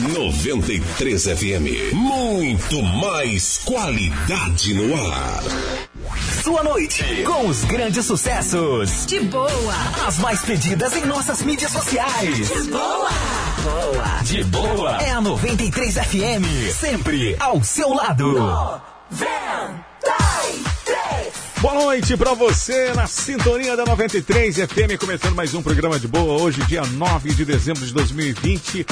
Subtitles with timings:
[0.00, 1.92] 93 FM.
[1.92, 5.42] Muito mais qualidade no ar.
[6.42, 9.04] Sua noite com os grandes sucessos.
[9.06, 9.74] De boa.
[10.06, 12.48] As mais pedidas em nossas mídias sociais.
[12.48, 13.10] De boa.
[13.62, 14.22] Boa.
[14.22, 14.96] De boa.
[15.02, 16.72] É a 93 FM.
[16.72, 18.32] Sempre ao seu lado.
[18.32, 19.90] 93.
[21.60, 26.40] Boa noite pra você na sintonia da 93 FM, começando mais um programa de boa.
[26.40, 28.86] Hoje, dia 9 de dezembro de 2020.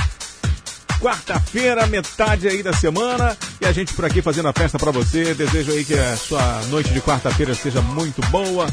[1.01, 5.33] Quarta-feira, metade aí da semana, e a gente por aqui fazendo a festa pra você.
[5.33, 8.67] Desejo aí que a sua noite de quarta-feira seja muito boa,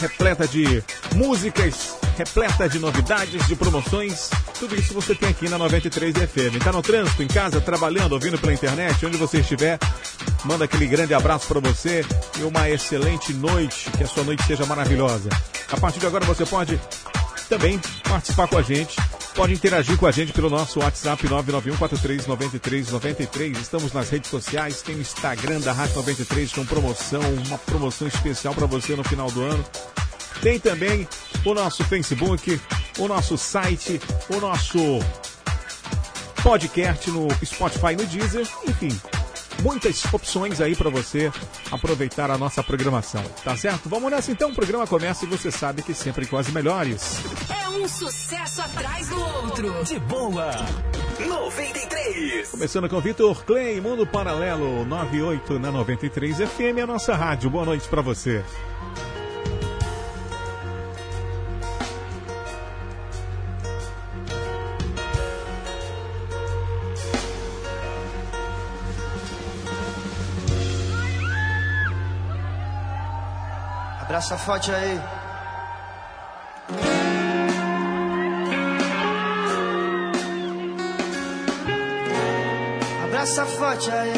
[0.00, 0.82] repleta de
[1.16, 4.30] músicas, repleta de novidades, de promoções.
[4.58, 6.62] Tudo isso você tem aqui na 93 FM.
[6.62, 9.80] Tá no trânsito, em casa, trabalhando, ouvindo pela internet, onde você estiver.
[10.44, 12.04] Manda aquele grande abraço para você
[12.38, 13.90] e uma excelente noite.
[13.96, 15.28] Que a sua noite seja maravilhosa.
[15.72, 16.80] A partir de agora você pode
[17.48, 18.96] também participar com a gente.
[19.34, 23.58] Pode interagir com a gente pelo nosso WhatsApp 991439393.
[23.58, 28.54] Estamos nas redes sociais, tem o Instagram da Rádio 93 com promoção, uma promoção especial
[28.54, 29.64] para você no final do ano.
[30.42, 31.08] Tem também
[31.44, 32.60] o nosso Facebook,
[32.98, 34.78] o nosso site, o nosso
[36.42, 38.90] podcast no Spotify, no Deezer, enfim,
[39.62, 41.30] muitas opções aí para você
[41.70, 43.88] aproveitar a nossa programação, tá certo?
[43.88, 47.18] Vamos nessa então, o programa começa e você sabe que sempre com as melhores.
[47.50, 49.84] É um sucesso atrás do outro.
[49.84, 50.50] De boa.
[51.26, 52.50] 93.
[52.50, 57.50] Começando com Vitor Clay, Mundo Paralelo 98 na 93 FM, a nossa rádio.
[57.50, 58.44] Boa noite para você.
[74.08, 75.00] Abraça forte aí.
[83.04, 84.12] Abraça forte aí.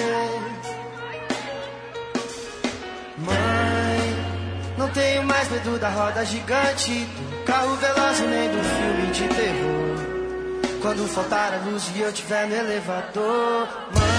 [3.19, 3.35] Mãe,
[4.79, 10.81] não tenho mais medo da roda gigante, do carro veloz nem do filme de terror.
[10.81, 14.10] Quando faltar a luz e eu tiver no elevador, mãe,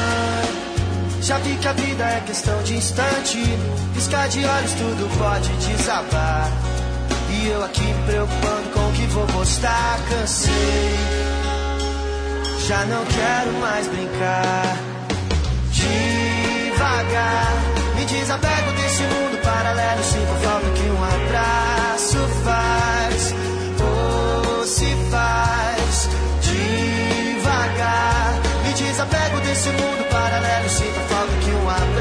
[1.21, 3.37] já vi que a vida é questão de instante.
[3.93, 6.51] Piscar de olhos, tudo pode desabar.
[7.29, 10.51] E eu aqui preocupando com o que vou postar, cansei.
[12.67, 14.77] Já não quero mais brincar.
[15.71, 17.53] Devagar,
[17.95, 20.03] me desapego desse mundo paralelo.
[20.03, 23.33] Sinto falta que um abraço faz.
[23.79, 26.09] Ou se faz.
[26.41, 28.33] Devagar,
[28.65, 30.69] me desapego desse mundo paralelo.
[30.69, 31.10] Sinto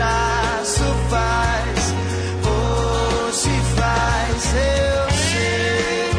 [0.01, 1.95] abraço faz.
[3.33, 6.11] Se faz, eu sei.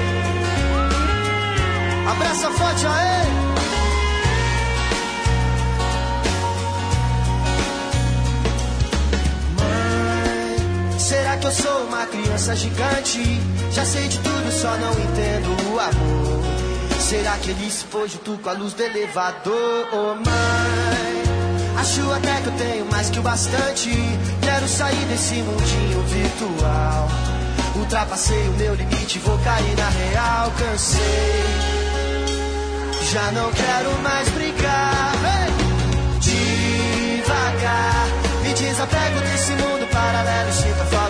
[2.10, 3.28] Abraça forte aí.
[9.60, 13.42] Mãe, será que eu sou uma criança gigante?
[13.74, 16.42] Já sei de tudo, só não entendo o amor.
[17.02, 20.16] Será que ele se pôs junto com a luz do elevador?
[20.16, 21.21] Mãe,
[21.78, 23.90] acho até que eu tenho mais que o bastante.
[24.42, 27.10] Quero sair desse mundinho virtual.
[27.76, 30.52] Ultrapassei o meu limite, vou cair na real.
[30.58, 31.44] Cansei,
[33.12, 34.28] já não quero mais.
[34.28, 35.52] Hey!
[36.20, 38.08] Devagar,
[38.44, 40.52] me desapego desse mundo paralelo.
[40.54, 41.01] Sinto a falta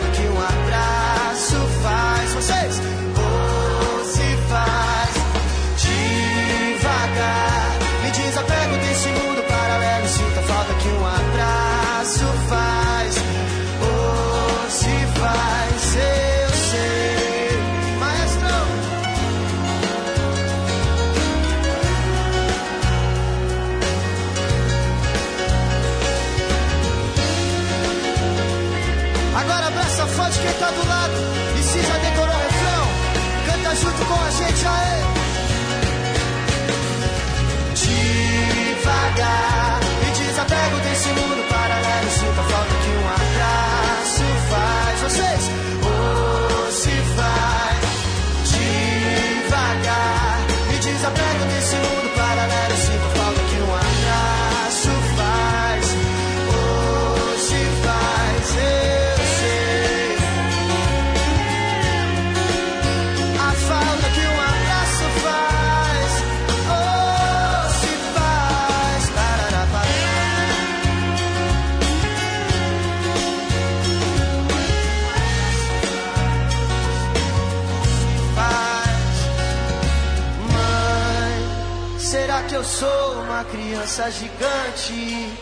[83.81, 85.33] criança gigante.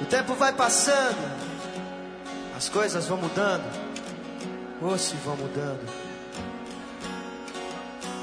[0.00, 1.16] O tempo vai passando,
[2.56, 3.64] as coisas vão mudando,
[4.82, 5.88] ou se vão mudando.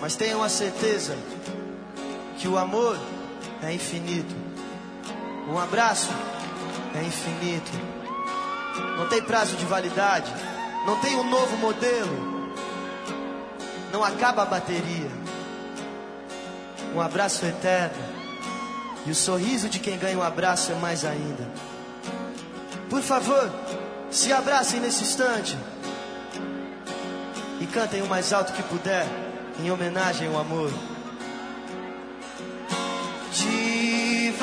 [0.01, 1.17] Mas tenham a certeza
[2.37, 2.99] que o amor
[3.63, 4.44] é infinito.
[5.47, 6.09] Um abraço
[6.95, 7.71] é infinito.
[8.97, 10.31] Não tem prazo de validade.
[10.85, 12.53] Não tem um novo modelo.
[13.91, 15.11] Não acaba a bateria.
[16.95, 18.03] Um abraço eterno.
[19.05, 21.47] E o sorriso de quem ganha um abraço é mais ainda.
[22.89, 23.51] Por favor,
[24.09, 25.57] se abracem nesse instante.
[27.59, 29.05] E cantem o mais alto que puder,
[29.59, 30.71] em homenagem ao amor.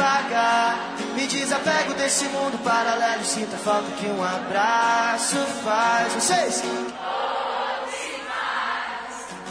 [0.02, 3.24] Devagar, me desapego desse mundo paralelo.
[3.24, 6.12] Sinta a falta que um abraço faz.
[6.14, 6.60] Vocês?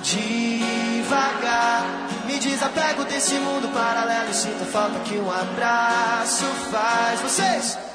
[0.04, 1.86] Devagar,
[2.26, 4.34] me desapego desse mundo paralelo.
[4.34, 7.22] Sinta a falta que um abraço faz.
[7.22, 7.91] Vocês?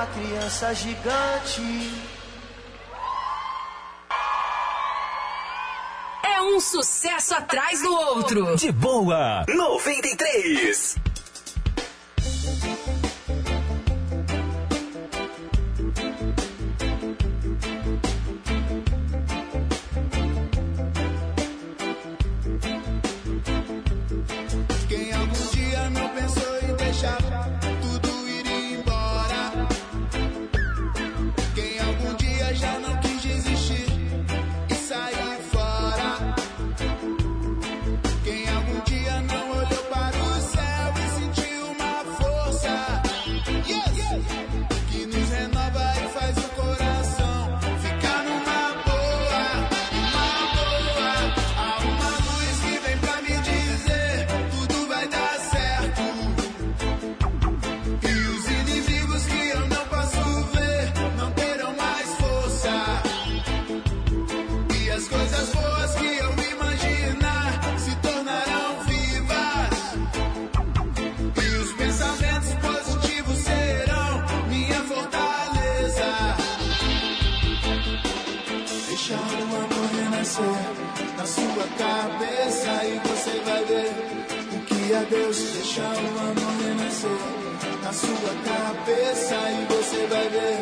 [0.00, 1.60] Uma criança gigante?
[6.24, 8.56] É um sucesso atrás do outro.
[8.56, 10.96] De boa, 93.
[81.78, 83.90] Cabeça e você vai ver
[84.54, 85.36] o que é Deus.
[85.54, 87.20] Deixa o amor renascer
[87.82, 90.58] na sua cabeça e você vai ver.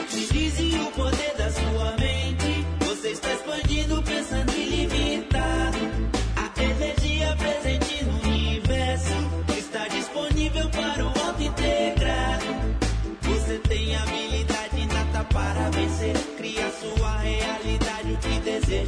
[0.00, 2.49] Utilize o poder da sua mente.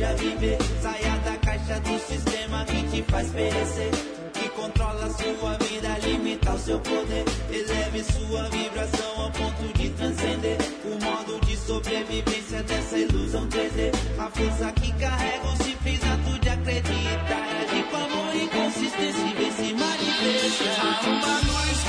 [0.02, 0.58] Que deseja viver.
[0.80, 3.90] Saia da caixa do sistema que te faz perecer.
[4.32, 7.24] Que controla sua vida, limita o seu poder.
[7.50, 10.58] Eleve sua vibração ao ponto de transcender.
[10.84, 13.92] O modo de sobrevivência dessa ilusão 3D.
[14.18, 17.42] A força que carrega o simples ato de acreditar.
[17.62, 20.72] Agir com amor e consistência e vem se manifestar.
[20.80, 21.81] Há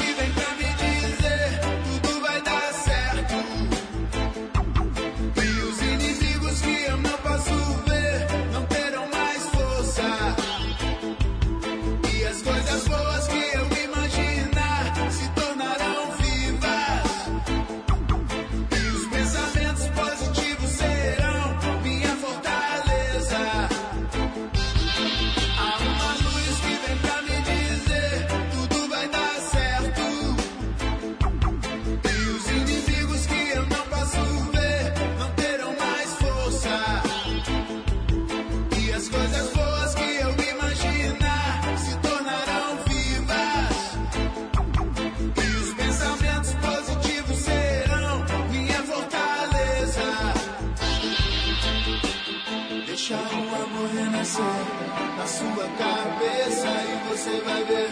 [57.53, 57.89] saber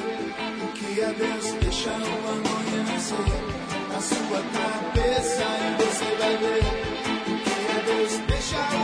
[0.64, 1.46] o que é Deus.
[1.62, 3.32] Deixa o amor nascer
[3.92, 6.64] na sua cabeça e você vai ver
[7.28, 8.14] o que é Deus.
[8.28, 8.81] Deixa o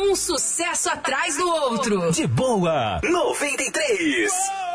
[0.00, 2.10] um sucesso atrás do outro.
[2.10, 4.32] De boa, 93.
[4.32, 4.69] Uou!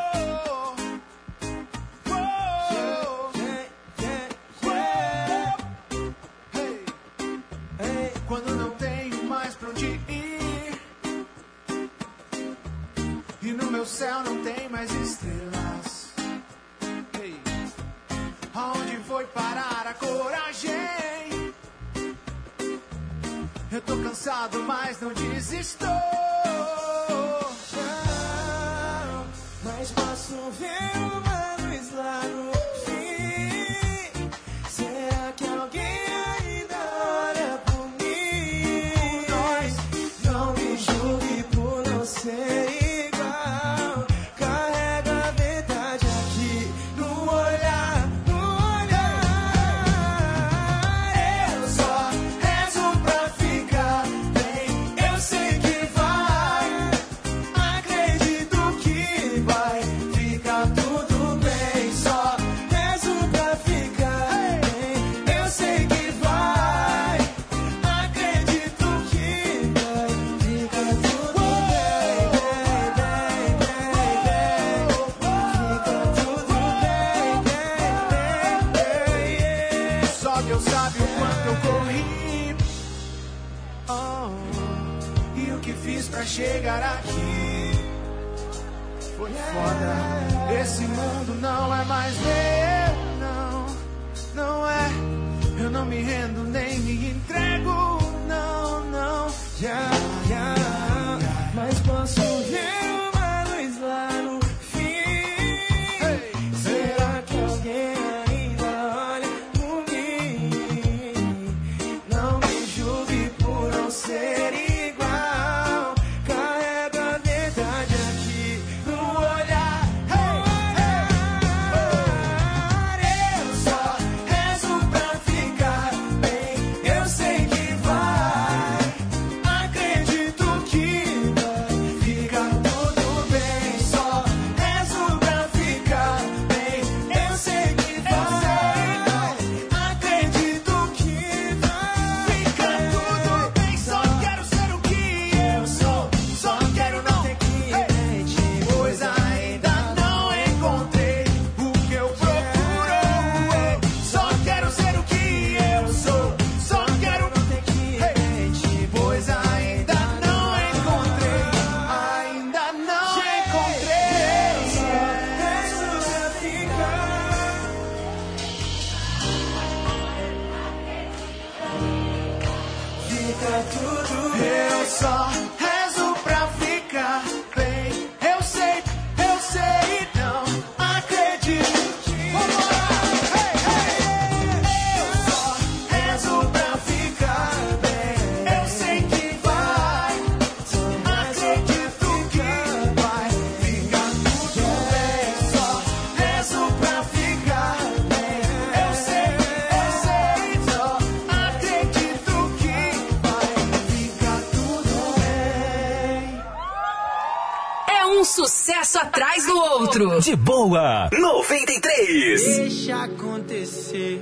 [210.03, 210.21] outro.
[210.21, 212.57] De boa, 93.
[212.57, 214.21] Deixa acontecer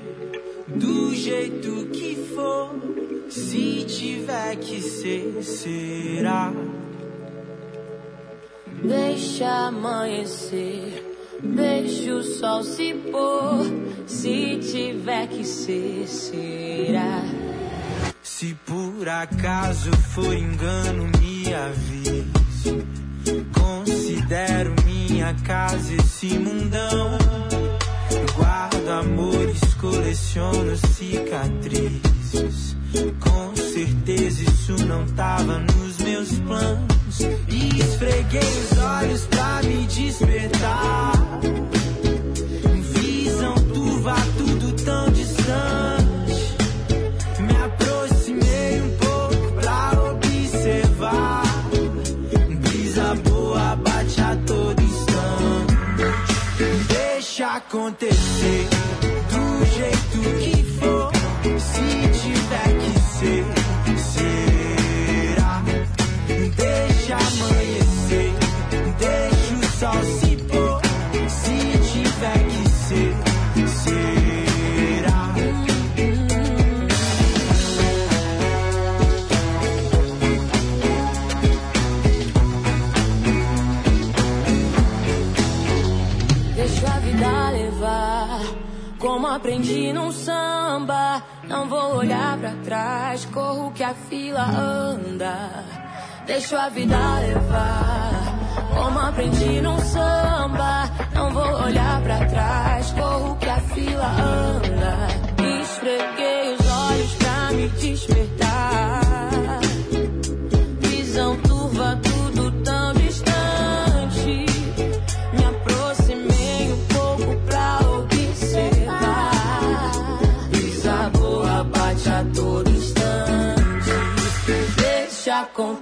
[0.68, 2.70] do jeito que for.
[3.30, 6.54] Se tiver que ser, será.
[8.84, 11.12] Deixa amanhecer.
[11.42, 13.66] Deixa o sol se pôr.
[14.06, 15.83] Se tiver que ser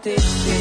[0.03, 0.60] addicted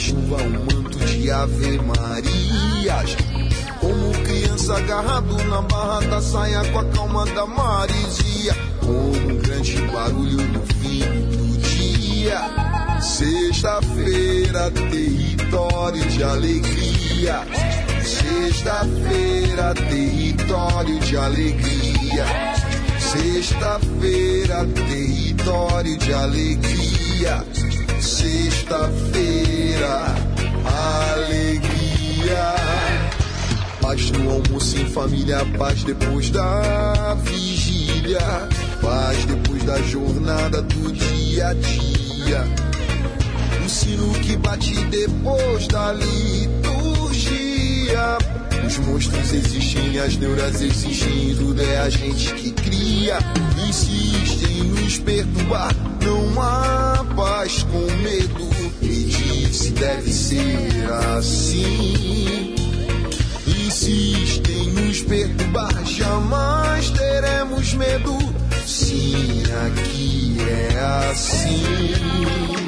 [0.00, 3.16] chuva, é um manto de Ave Marias.
[3.78, 8.56] Como criança agarrado na barra da saia com a calma da maresia.
[8.80, 12.40] Como um grande barulho no fim do dia.
[13.00, 17.46] Sexta-feira, território de alegria.
[18.02, 22.24] Sexta-feira, território de alegria.
[22.98, 27.44] Sexta-feira, território de alegria
[28.20, 30.14] sexta-feira,
[31.12, 32.54] alegria.
[33.80, 38.20] Paz no almoço em família, paz depois da vigília,
[38.82, 42.44] paz depois da jornada do dia a dia.
[43.64, 47.30] O sino que bate depois da liturgia.
[48.66, 51.78] Os monstros existem, as neuras existem, tudo é né?
[51.80, 52.52] a gente que
[52.90, 53.18] agonia.
[53.68, 55.74] Insistem em nos perturbar.
[56.02, 58.50] Não há paz com medo.
[58.82, 62.54] Me disse deve ser assim.
[63.46, 65.84] Insistem em nos perturbar.
[65.84, 68.18] Jamais teremos medo.
[68.66, 72.59] Sim, aqui é assim.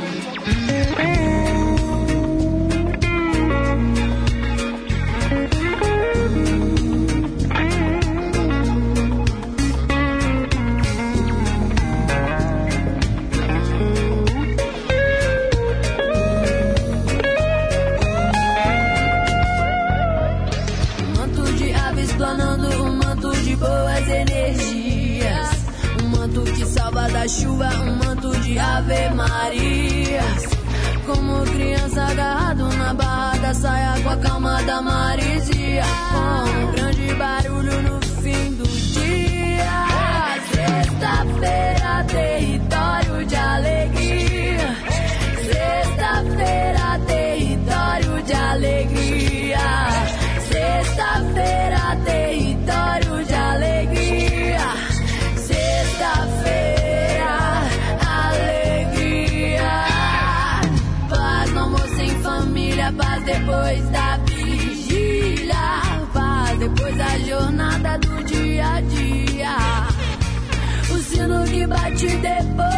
[72.02, 72.16] Que
[72.56, 72.71] bate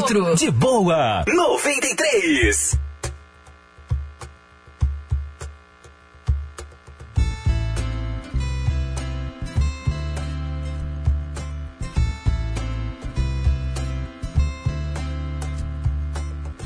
[0.00, 0.34] outro.
[0.34, 2.78] De boa, 93.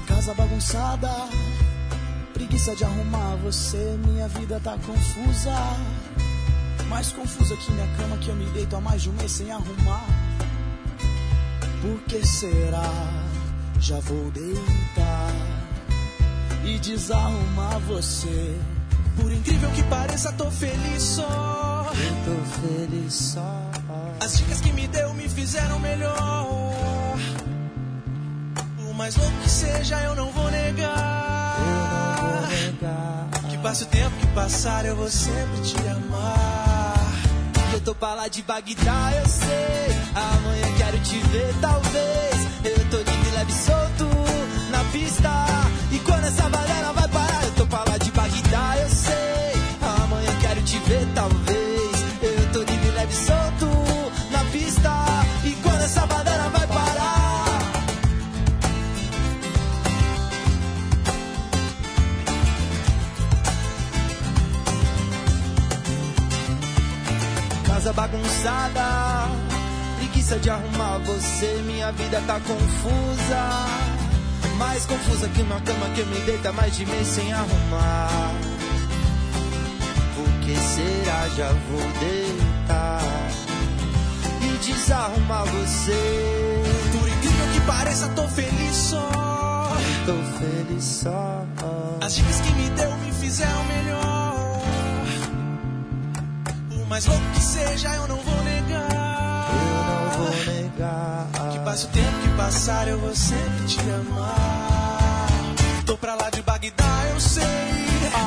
[0.07, 1.11] Casa bagunçada,
[2.33, 3.99] preguiça de arrumar você.
[4.07, 5.55] Minha vida tá confusa.
[6.89, 9.51] Mais confusa que minha cama que eu me deito há mais de um mês sem
[9.51, 10.05] arrumar.
[11.83, 13.24] Por que será?
[13.85, 15.31] Já vou deitar
[16.65, 18.59] e desarrumar você.
[19.15, 21.93] Por incrível que pareça, tô feliz só.
[21.93, 23.71] Eu tô feliz só.
[24.25, 26.49] As dicas que me deu me fizeram melhor.
[28.79, 31.59] Por mais louco que seja, eu não vou negar.
[31.59, 33.29] Eu não vou negar.
[33.51, 36.95] Que passe o tempo que passar, eu vou sempre te amar.
[37.75, 39.95] Eu tô pra lá de Bagdá, eu sei.
[40.15, 42.54] Amanhã quero te ver, talvez.
[42.65, 44.07] Eu tô de leve solto
[44.71, 45.31] na pista.
[45.93, 49.53] E quando essa balela vai parar, eu tô pra lá de Bagdá, eu sei.
[50.03, 52.05] Amanhã quero te ver, talvez.
[52.23, 53.67] Eu tô de leve solto
[54.31, 54.91] na pista.
[55.45, 57.45] E quando essa balela vai parar.
[67.67, 69.34] Casa bagunçada,
[70.25, 71.63] preguiça de arrumar você.
[71.67, 73.67] Minha vida tá confusa,
[74.57, 78.33] mais confusa que uma cama que eu me deito há mais de mês sem arrumar.
[80.15, 81.29] Por que será?
[81.37, 83.01] Já vou deitar
[84.41, 86.63] e desarrumar você.
[86.93, 89.11] Por incrível que pareça, tô feliz só.
[90.07, 91.45] Tô feliz só.
[92.03, 94.35] As dicas que me deu me fizeram melhor.
[96.71, 98.84] Por mais louco que seja, eu não vou negar.
[101.75, 105.27] Passe o tempo que passar, eu vou sempre te amar.
[105.85, 107.43] Tô pra lá de Bagdá, eu sei.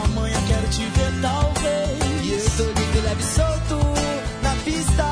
[0.03, 2.25] Amanhã quero te ver, talvez.
[2.25, 3.77] E eu tô livre, leve e solto
[4.43, 5.05] na pista.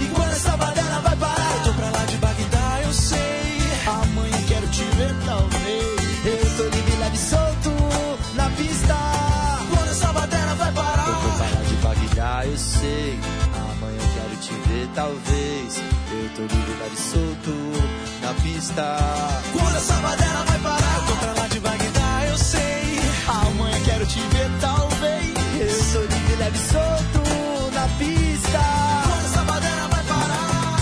[0.00, 3.60] E quando essa balela vai parar, eu tô pra lá de Bagdá, eu sei.
[3.86, 6.26] Amanhã quero te ver, talvez.
[6.26, 7.70] Eu tô livre, leve e solto
[8.34, 8.96] na pista.
[9.70, 13.20] Quando essa balela vai parar, eu tô pra lá de Bagdá, eu sei.
[13.54, 15.35] Amanhã quero te ver, talvez.
[16.38, 17.50] Eu tô livre, e solto
[18.20, 18.98] na pista.
[19.52, 23.00] Quando essa balela vai parar, eu tô pra lá de Bagdá, eu sei.
[23.26, 25.34] Amanhã quero te ver, talvez.
[25.58, 27.22] Eu tô livre, leve e solto
[27.72, 28.60] na pista.
[29.06, 30.76] Quando essa balela vai parar.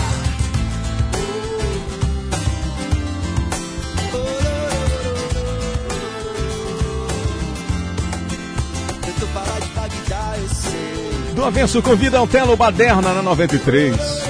[9.07, 11.33] Eu tô pra lá de Bagdá, eu sei.
[11.33, 14.24] Do avesso convida ao Telo Baderna na 93.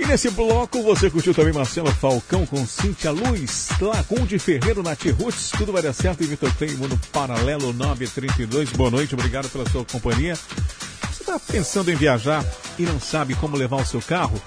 [0.00, 5.50] E nesse bloco você curtiu também Marcelo Falcão com Cintia Luz, Lacunde Ferreiro na T-Roots,
[5.50, 8.70] tudo vai dar certo e Vitor Teimo no Paralelo 932.
[8.70, 10.34] Boa noite, obrigado pela sua companhia.
[10.34, 12.42] Você está pensando em viajar
[12.78, 14.40] e não sabe como levar o seu carro?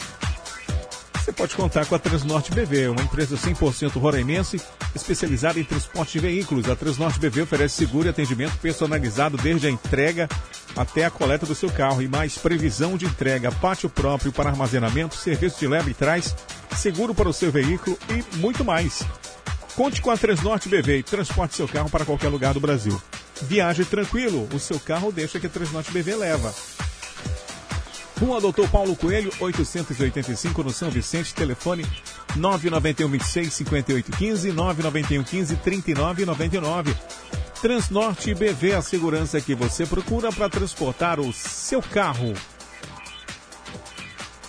[1.24, 4.62] Você pode contar com a Transnorte BV, uma empresa 100% roraimense
[4.94, 6.70] especializada em transporte de veículos.
[6.70, 10.28] A Transnorte BV oferece seguro e atendimento personalizado desde a entrega
[10.76, 15.16] até a coleta do seu carro e mais previsão de entrega, pátio próprio para armazenamento,
[15.16, 16.36] serviço de leva e trás,
[16.76, 19.02] seguro para o seu veículo e muito mais.
[19.78, 23.02] Conte com a Transnorte BV e transporte seu carro para qualquer lugar do Brasil.
[23.44, 26.54] Viaje tranquilo, o seu carro deixa que a Transnorte BV leva.
[28.20, 31.86] Rua Doutor Paulo Coelho, 885 no São Vicente, telefone
[32.36, 36.96] 991 26 58 15, 991 15 39 99.
[37.62, 42.34] Transnorte BV, a segurança que você procura para transportar o seu carro.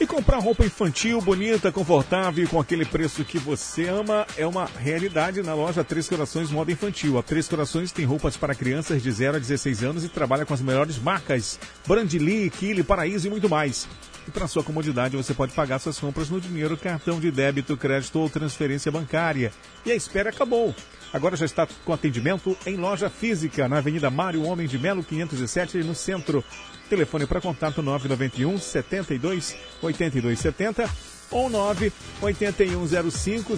[0.01, 5.41] E comprar roupa infantil, bonita, confortável com aquele preço que você ama é uma realidade
[5.41, 7.17] na loja Três Corações Moda Infantil.
[7.17, 10.53] A Três Corações tem roupas para crianças de 0 a 16 anos e trabalha com
[10.53, 13.87] as melhores marcas Brandly, Kili, Paraíso e muito mais.
[14.27, 18.19] E para sua comodidade, você pode pagar suas compras no dinheiro, cartão de débito, crédito
[18.19, 19.53] ou transferência bancária.
[19.87, 20.75] E a espera acabou.
[21.13, 25.79] Agora já está com atendimento em loja física, na Avenida Mário Homem de Melo, 507,
[25.79, 26.43] no centro.
[26.89, 30.89] Telefone para contato 991 72 82 70
[31.31, 33.57] ou 98105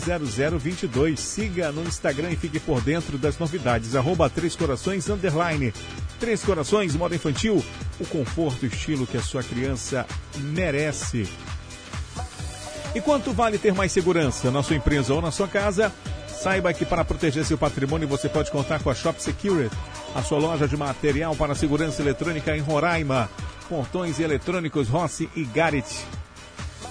[0.59, 1.21] 0022.
[1.21, 3.95] Siga no Instagram e fique por dentro das novidades.
[3.95, 5.73] Arroba Três Corações Underline.
[6.19, 7.65] Três Corações, moda infantil.
[8.01, 11.29] O conforto e estilo que a sua criança merece.
[12.95, 15.93] E quanto vale ter mais segurança na sua empresa ou na sua casa?
[16.29, 19.75] Saiba que para proteger seu patrimônio você pode contar com a Shop Security,
[20.17, 23.29] a sua loja de material para segurança eletrônica em Roraima.
[23.69, 25.87] Portões eletrônicos Rossi e Garit.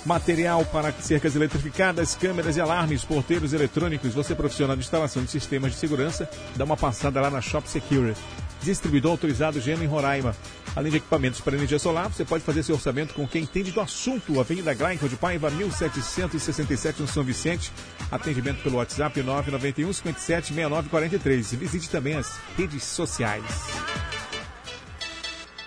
[0.05, 4.13] Material para cercas eletrificadas, câmeras e alarmes, porteiros eletrônicos.
[4.13, 7.67] Você é profissional de instalação de sistemas de segurança, dá uma passada lá na Shop
[7.67, 8.21] Security.
[8.65, 10.35] Distribuidor autorizado Gema em Roraima.
[10.75, 13.79] Além de equipamentos para energia solar, você pode fazer seu orçamento com quem entende do
[13.79, 14.39] assunto.
[14.39, 17.71] Avenida Glaico de Paiva, 1767 no São Vicente.
[18.11, 21.53] Atendimento pelo WhatsApp 991 57 69 43.
[21.53, 23.45] Visite também as redes sociais.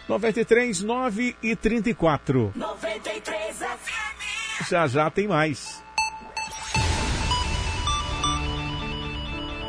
[0.08, 2.52] 93 9 e 34.
[2.54, 4.68] 93 FM.
[4.68, 5.82] Já já tem mais.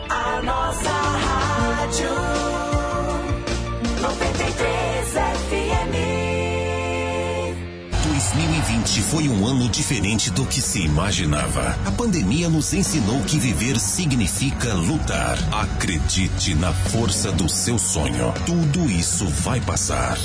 [0.10, 2.79] A nossa rádio
[4.02, 5.69] 93 FM.
[9.00, 11.78] 2020 foi um ano diferente do que se imaginava.
[11.86, 15.38] A pandemia nos ensinou que viver significa lutar.
[15.52, 18.34] Acredite na força do seu sonho.
[18.46, 20.18] Tudo isso vai passar.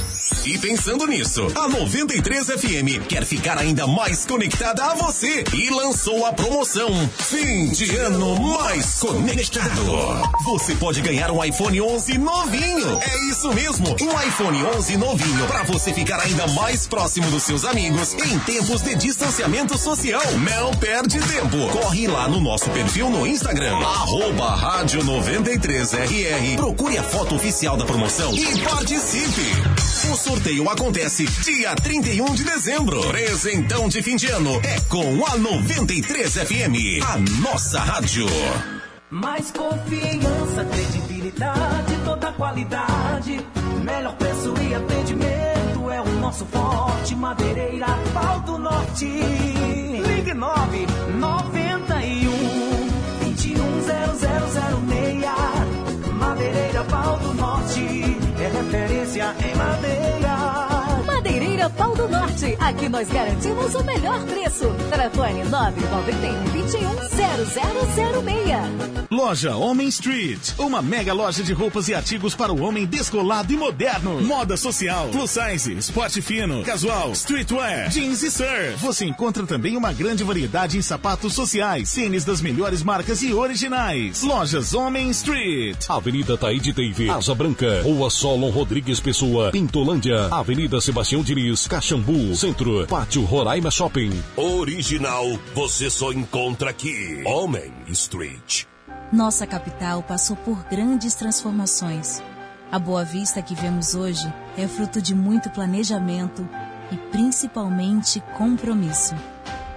[0.44, 6.26] E pensando nisso, a 93 FM quer ficar ainda mais conectada a você e lançou
[6.26, 10.32] a promoção Fim de Ano Mais Conectado.
[10.44, 13.00] Você pode ganhar um iPhone 11 novinho.
[13.00, 17.64] É isso mesmo, um iPhone 11 novinho para você ficar ainda mais próximo dos seus
[17.64, 20.22] amigos em tempos de distanciamento social.
[20.38, 21.68] Não perde tempo.
[21.70, 26.56] Corre lá no nosso perfil no Instagram, arroba rádio 93RR.
[26.56, 29.42] Procure a foto oficial da promoção e participe.
[30.10, 33.00] O sorteio acontece dia 31 de dezembro.
[33.08, 38.26] Presentão de fim de ano é com a 93 FM, a nossa rádio.
[39.10, 43.46] Mais confiança, credibilidade, toda qualidade.
[43.84, 44.93] Melhor preço e é o
[46.34, 47.14] nosso forte.
[47.14, 49.06] Madeireira, pau do norte.
[49.06, 50.86] Ligue 9
[51.20, 51.84] 91
[61.76, 62.56] Pau do Norte.
[62.58, 64.70] Aqui nós garantimos o melhor preço.
[64.90, 69.04] Telefone 991 21 0006.
[69.10, 73.56] Loja Homem Street, uma mega loja de roupas e artigos para o homem descolado e
[73.56, 74.20] moderno.
[74.20, 78.76] Moda social, plus size, esporte fino, casual, streetwear, jeans e surf.
[78.78, 84.22] Você encontra também uma grande variedade em sapatos sociais, tênis das melhores marcas e originais.
[84.22, 85.76] Lojas Homem Street.
[85.88, 92.86] Avenida Taíde Teive, Asa Branca, Rua Solon Rodrigues Pessoa, Pintolândia, Avenida Sebastião Diniz, Caxambu, Centro,
[92.86, 94.10] Pátio Roraima Shopping.
[94.36, 95.24] Original
[95.54, 97.22] você só encontra aqui.
[97.24, 98.64] Homem Street.
[99.12, 102.22] Nossa capital passou por grandes transformações.
[102.70, 106.48] A Boa Vista que vemos hoje é fruto de muito planejamento
[106.90, 109.14] e principalmente compromisso.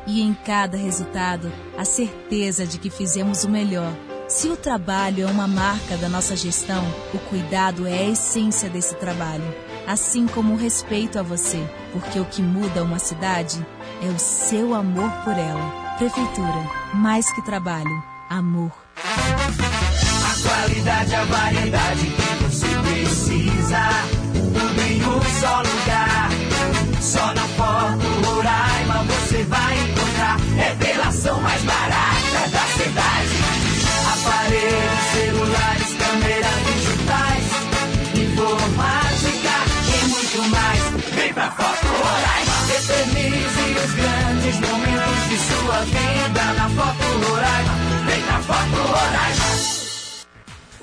[0.08, 3.94] E em cada resultado, a certeza de que fizemos o melhor.
[4.28, 8.96] Se o trabalho é uma marca da nossa gestão, o cuidado é a essência desse
[8.96, 9.67] trabalho.
[9.88, 13.66] Assim como o respeito a você, porque o que muda uma cidade
[14.04, 15.96] é o seu amor por ela.
[15.98, 18.72] Prefeitura, mais que trabalho, amor.
[19.02, 23.90] A qualidade, a variedade que você precisa.
[24.34, 26.30] Tudo em um só lugar.
[27.02, 30.38] Só na Foto Roraima você vai encontrar.
[30.56, 33.38] Revelação mais barata da cidade.
[34.14, 34.97] Aparelhos,
[41.58, 42.58] Foto Roraima.
[42.78, 47.74] Eternize os grandes momentos de sua vida na Foto Roraima.
[48.06, 49.47] Vem pra Foto Roraima.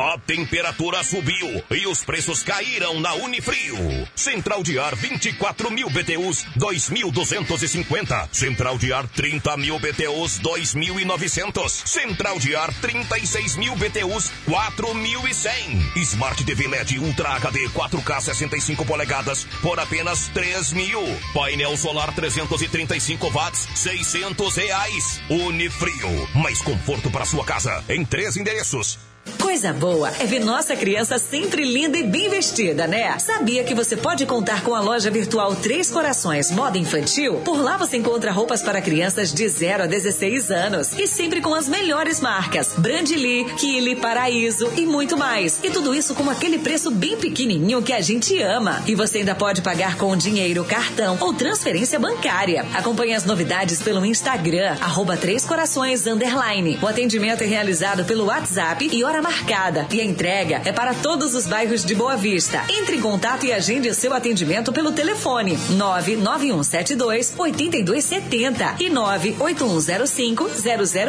[0.00, 4.08] A temperatura subiu e os preços caíram na Unifrio.
[4.16, 8.28] Central de ar 24 mil BTUs 2.250.
[8.32, 11.68] Central de ar 30 mil BTUs 2.900.
[11.68, 15.94] Central de ar 36 mil BTUs 4.100.
[15.96, 21.02] Smart TV LED Ultra HD 4K 65 polegadas por apenas 3 mil.
[21.34, 25.20] Painel solar 335 watts 600 reais.
[25.28, 26.26] Unifrio.
[26.36, 29.09] Mais conforto para sua casa em três endereços.
[29.40, 33.18] Coisa boa é ver nossa criança sempre linda e bem vestida, né?
[33.18, 37.34] Sabia que você pode contar com a loja virtual Três Corações Moda Infantil?
[37.44, 41.54] Por lá você encontra roupas para crianças de 0 a 16 anos e sempre com
[41.54, 45.58] as melhores marcas: Brandly, Kili, Paraíso e muito mais.
[45.62, 48.82] E tudo isso com aquele preço bem pequenininho que a gente ama.
[48.86, 52.64] E você ainda pode pagar com dinheiro, cartão ou transferência bancária.
[52.72, 56.78] Acompanhe as novidades pelo Instagram, arroba Três Corações Underline.
[56.80, 59.86] O atendimento é realizado pelo WhatsApp e hora marcada.
[59.92, 62.64] E a entrega é para todos os bairros de Boa Vista.
[62.70, 70.50] Entre em contato e agende o seu atendimento pelo telefone 99172 8270 e 98105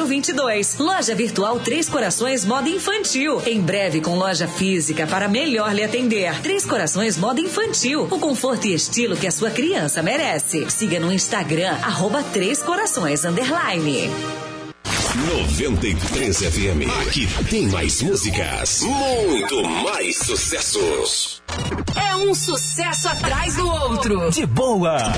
[0.08, 0.78] 0022.
[0.80, 3.42] Loja virtual Três Corações Moda Infantil.
[3.46, 6.42] Em breve com loja física para melhor lhe atender.
[6.42, 8.08] Três Corações Moda Infantil.
[8.10, 10.70] O conforto e estilo que a sua criança merece.
[10.72, 14.10] Siga no Instagram, arroba Três Corações Underline.
[15.16, 16.90] 93 FM.
[17.02, 18.82] Aqui tem mais músicas.
[18.82, 21.42] Muito mais sucessos.
[21.96, 24.32] É um sucesso atrás do outro.
[24.32, 25.14] De boa.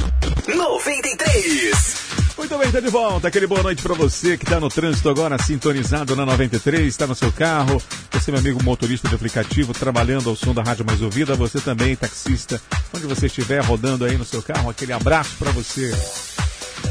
[0.48, 1.96] 93.
[2.36, 3.28] Muito bem, tá de volta.
[3.28, 7.14] Aquele boa noite pra você que tá no trânsito agora, sintonizado na 93, está no
[7.14, 7.80] seu carro.
[8.12, 11.36] Você, meu amigo motorista de aplicativo, trabalhando ao som da Rádio Mais Ouvida.
[11.36, 12.60] Você também, taxista,
[12.92, 15.94] onde você estiver rodando aí no seu carro, aquele abraço pra você.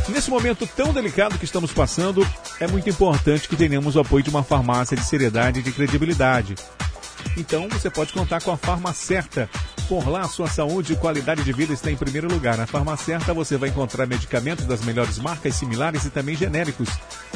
[0.09, 2.27] Nesse momento tão delicado que estamos passando,
[2.61, 6.55] é muito importante que tenhamos o apoio de uma farmácia de seriedade e de credibilidade.
[7.37, 9.49] Então você pode contar com a Farmacerta.
[9.89, 12.57] Por lá, sua saúde e qualidade de vida está em primeiro lugar.
[12.57, 16.89] Na Farmacerta você vai encontrar medicamentos das melhores marcas, similares e também genéricos.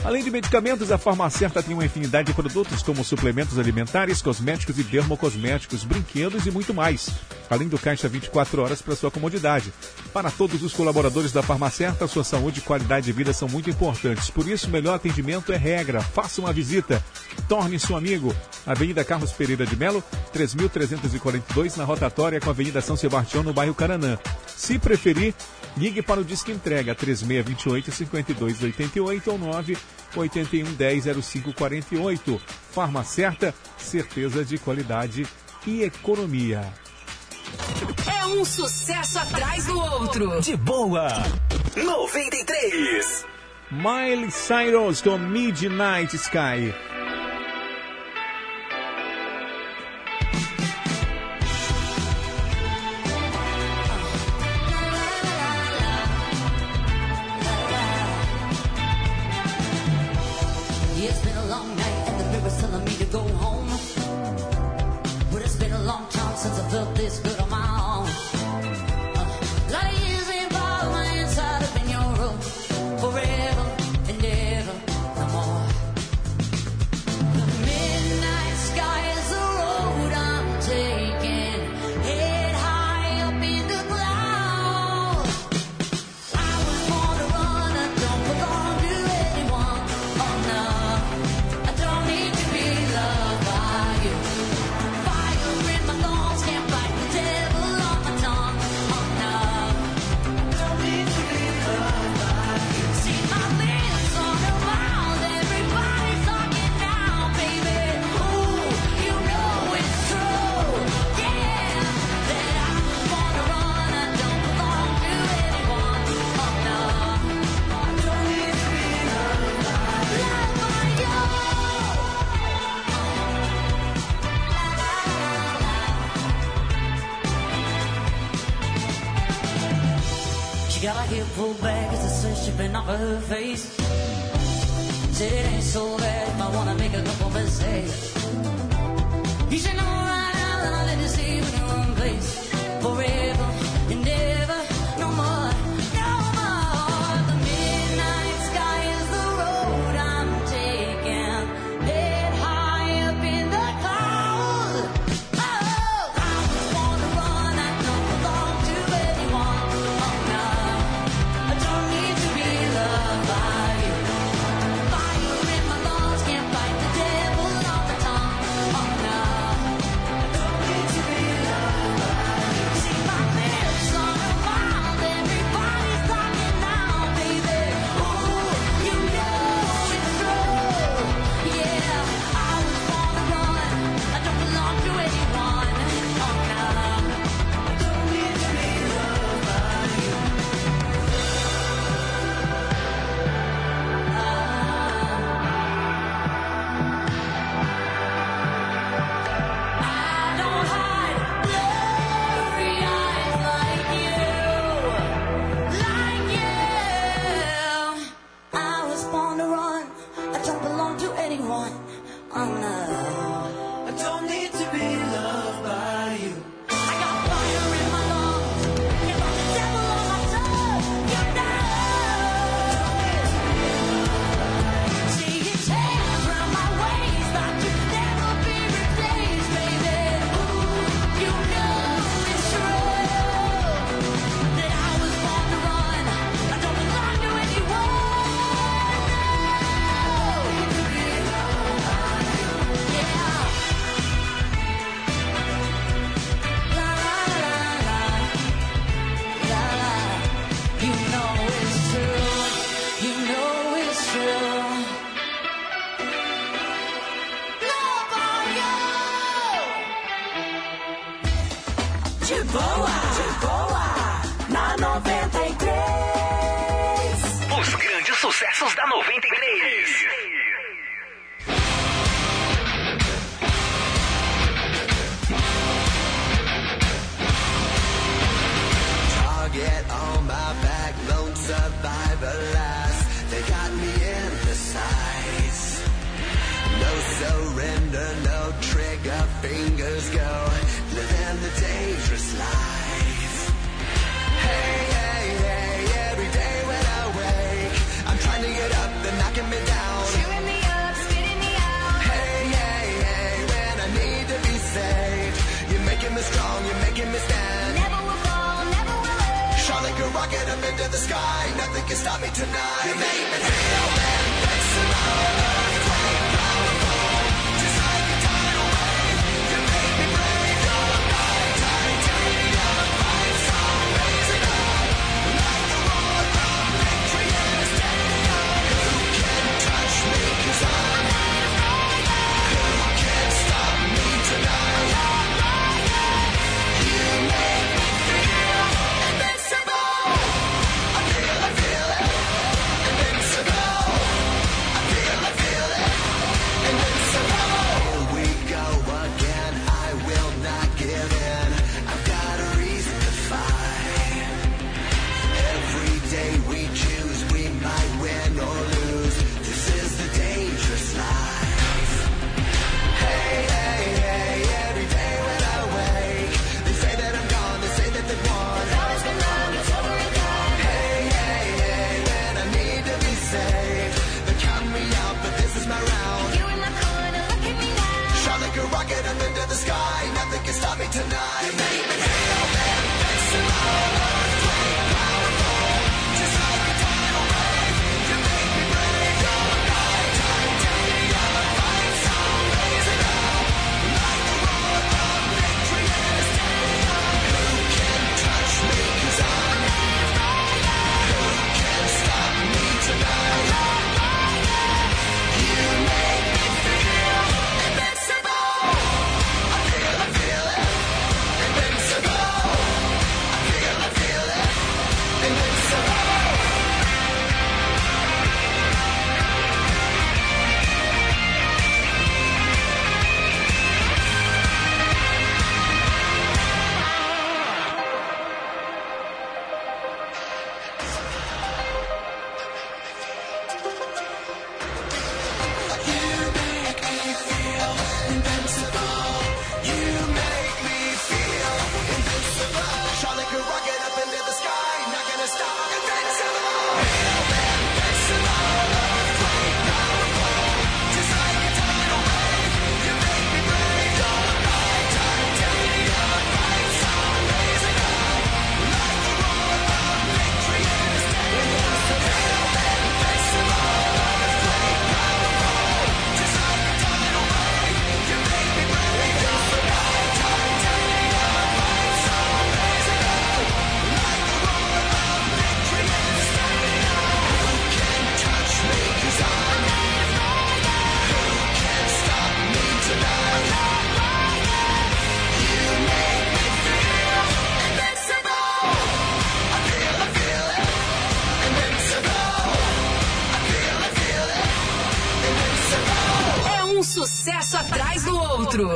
[0.04, 4.84] Além de medicamentos, a Farmacerta tem uma infinidade de produtos como suplementos alimentares, cosméticos e
[4.84, 7.10] dermocosméticos, brinquedos e muito mais.
[7.50, 9.72] Além do caixa 24 horas para sua comodidade.
[10.12, 14.30] Para todos os colaboradores da Farmacerta, sua saúde e qualidade de vida são muito importantes.
[14.30, 16.00] Por isso, o melhor atendimento é regra.
[16.00, 17.04] Faça uma visita.
[17.48, 18.34] Torne-se um amigo.
[18.66, 20.02] Avenida Carlos Pereira de Melo,
[20.34, 24.16] 3.342, na rotatória com a Avenida São Sebastião, no bairro Caranã.
[24.46, 25.34] Se preferir,
[25.76, 29.38] ligue para o Disque Entrega 3628-5288 ou
[30.14, 32.40] 981100548.
[32.72, 35.26] Farma Certa, certeza de qualidade
[35.66, 36.72] e economia.
[38.06, 40.40] É um sucesso atrás do outro.
[40.40, 41.08] De boa.
[41.76, 43.26] 93.
[43.70, 46.72] Miley Cyrus com Midnight Sky.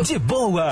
[0.00, 0.12] Outro.
[0.12, 0.70] De boa.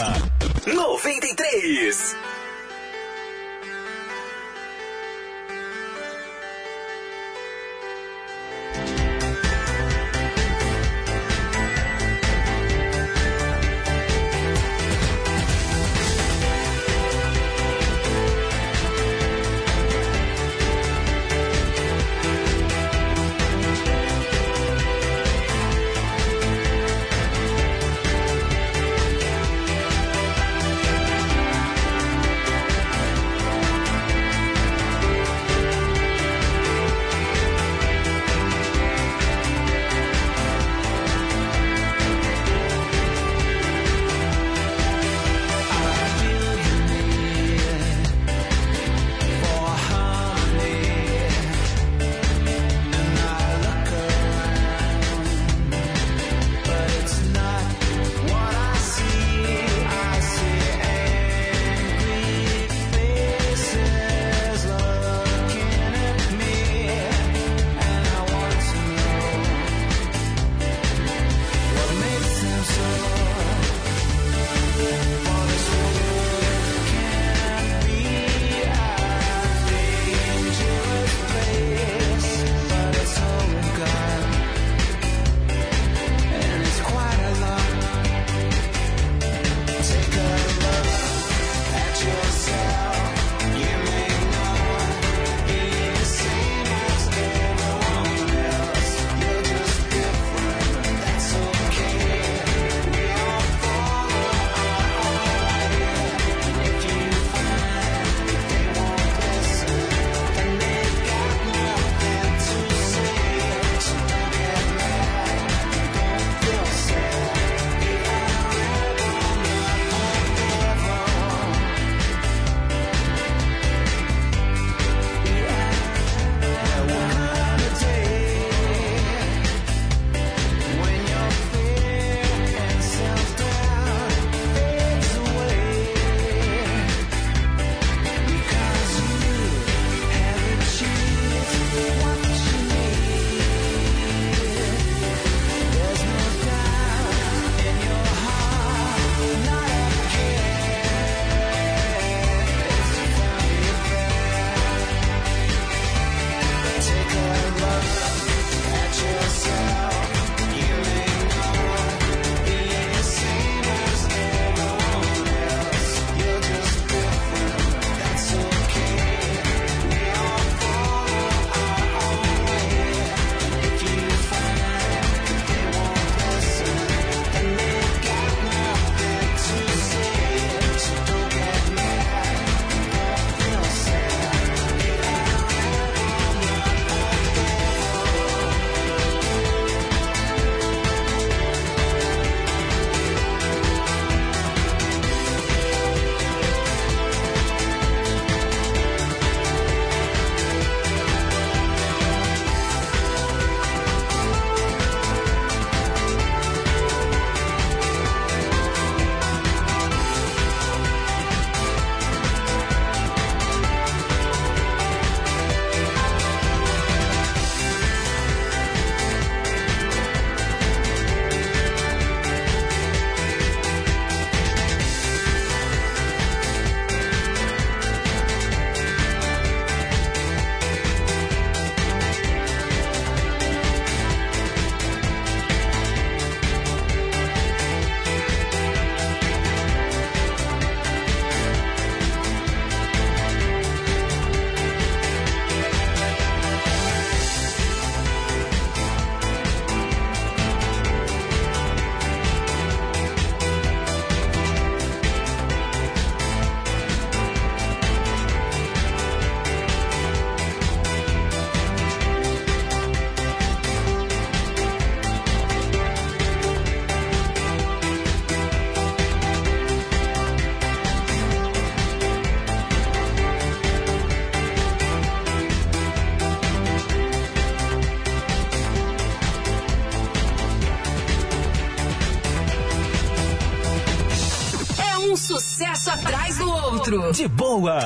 [286.89, 287.81] De boa.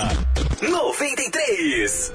[0.61, 2.13] 93.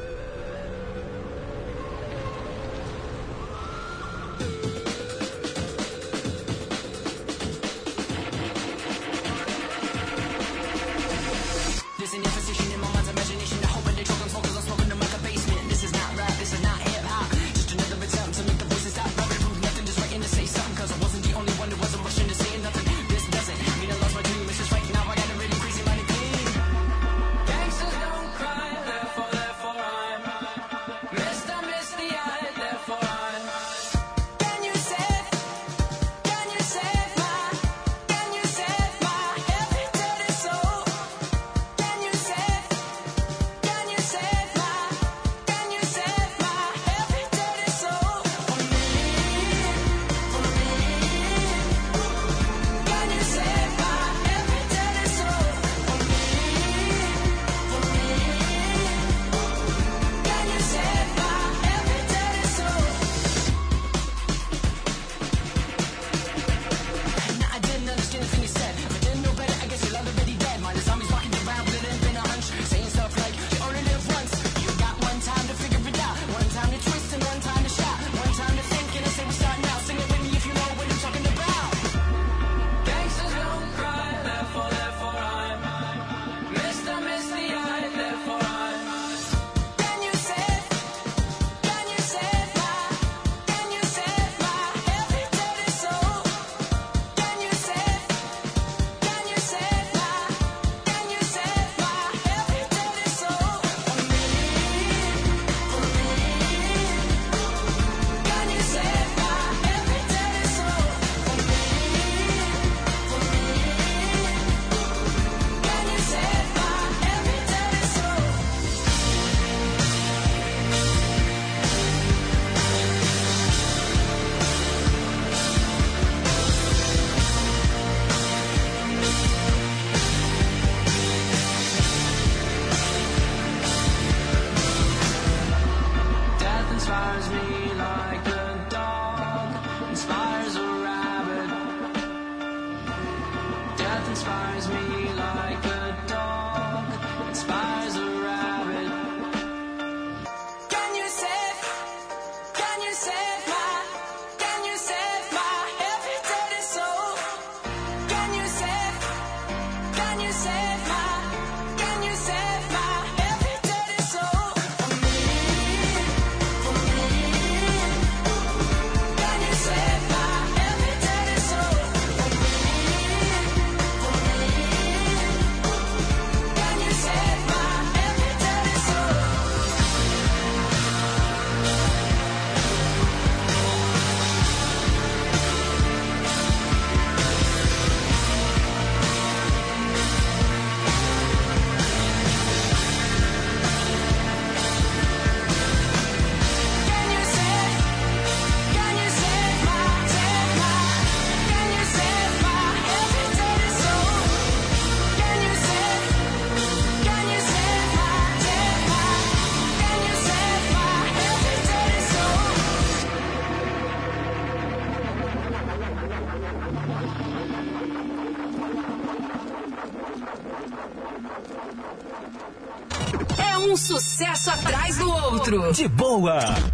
[226.26, 226.66] Outro.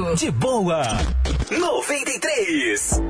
[0.00, 0.82] De boa.
[1.50, 3.09] 93.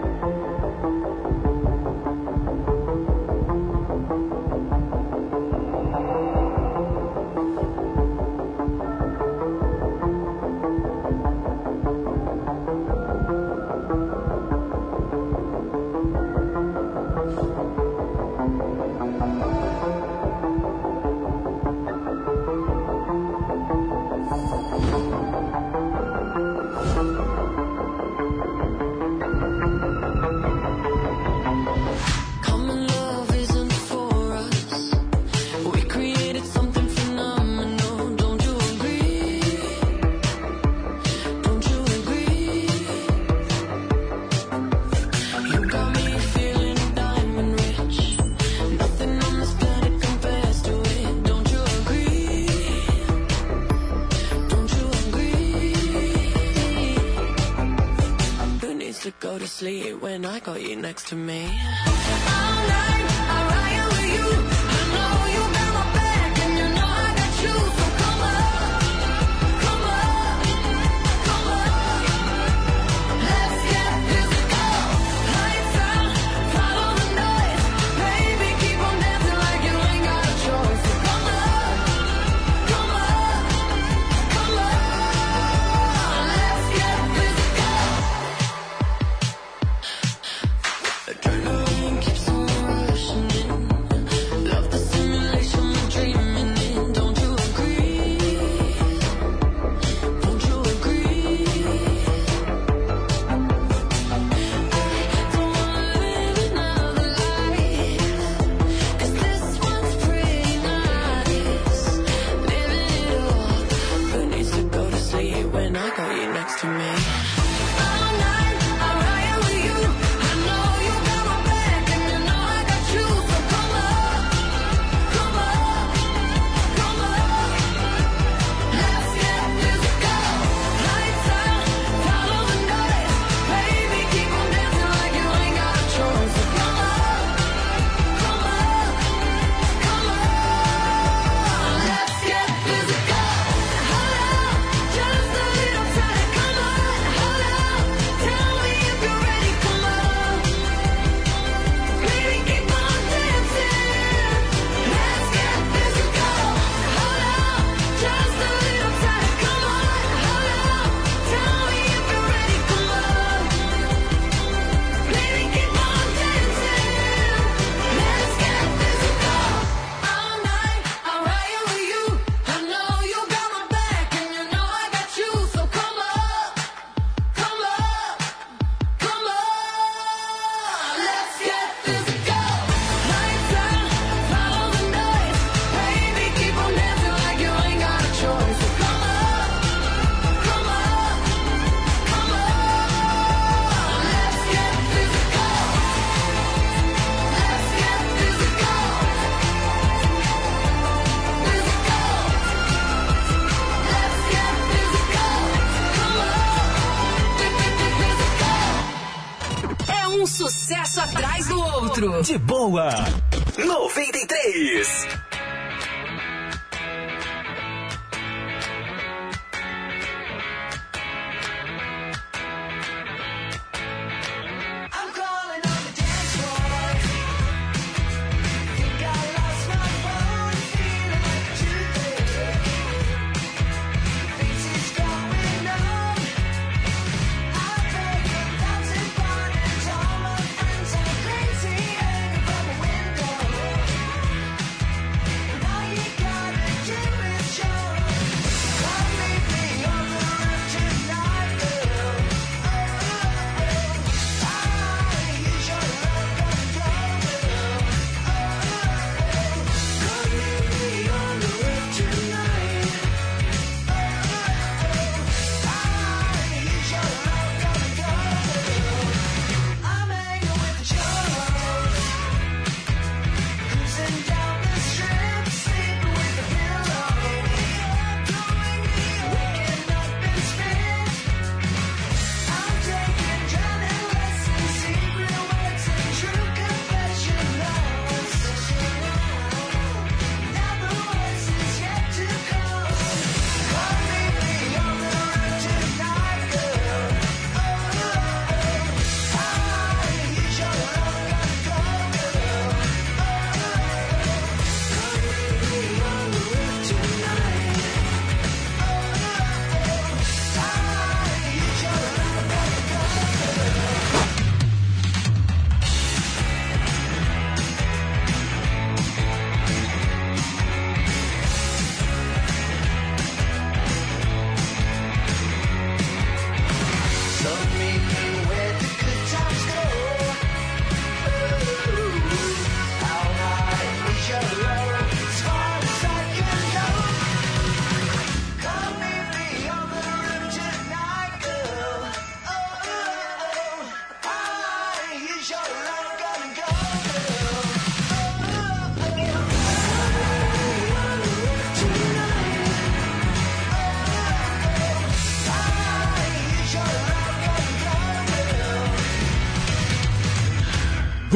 [60.71, 60.83] In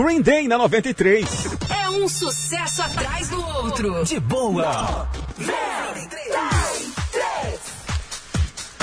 [0.04, 1.24] Green Day na 93.
[1.70, 4.04] É um sucesso atrás do outro.
[4.04, 5.08] De boa.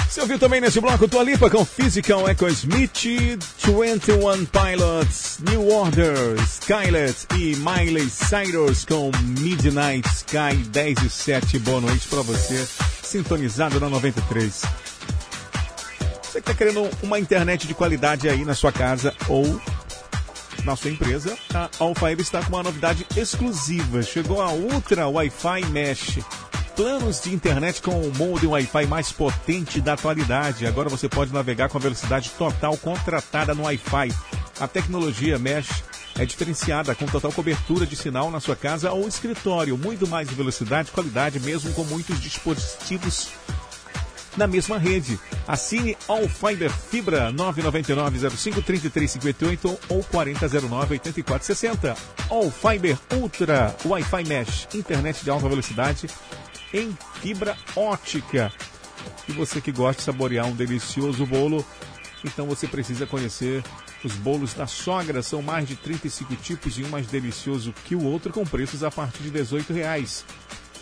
[0.09, 6.41] Você ouviu também nesse bloco Tua Lipa com Physical Echo Smith, 21 Pilots, New Order,
[6.41, 11.59] Skylet e Miley Cyrus com Midnight Sky 10 e 7.
[11.59, 12.67] Boa noite pra você,
[13.03, 14.63] sintonizado na 93.
[16.23, 19.61] Você que tá querendo uma internet de qualidade aí na sua casa ou
[20.65, 24.01] na sua empresa, a Alfiber está com uma novidade exclusiva.
[24.03, 26.19] Chegou a Ultra Wi-Fi Mesh.
[26.75, 30.65] Planos de internet com o modem Wi-Fi mais potente da atualidade.
[30.65, 34.13] Agora você pode navegar com a velocidade total contratada no Wi-Fi.
[34.59, 35.83] A tecnologia Mesh
[36.17, 39.77] é diferenciada com total cobertura de sinal na sua casa ou escritório.
[39.77, 43.29] Muito mais velocidade e qualidade, mesmo com muitos dispositivos
[44.37, 45.19] na mesma rede.
[45.47, 51.97] Assine All Fiber Fibra 999-05-3358 ou 4009-8460.
[52.29, 56.07] All Fiber Ultra Wi-Fi Mesh, internet de alta velocidade
[56.73, 58.51] em fibra ótica.
[59.27, 61.65] E você que gosta de saborear um delicioso bolo,
[62.23, 63.63] então você precisa conhecer
[64.03, 65.21] os bolos da sogra.
[65.21, 68.91] São mais de 35 tipos e um mais delicioso que o outro com preços a
[68.91, 70.25] partir de 18 reais.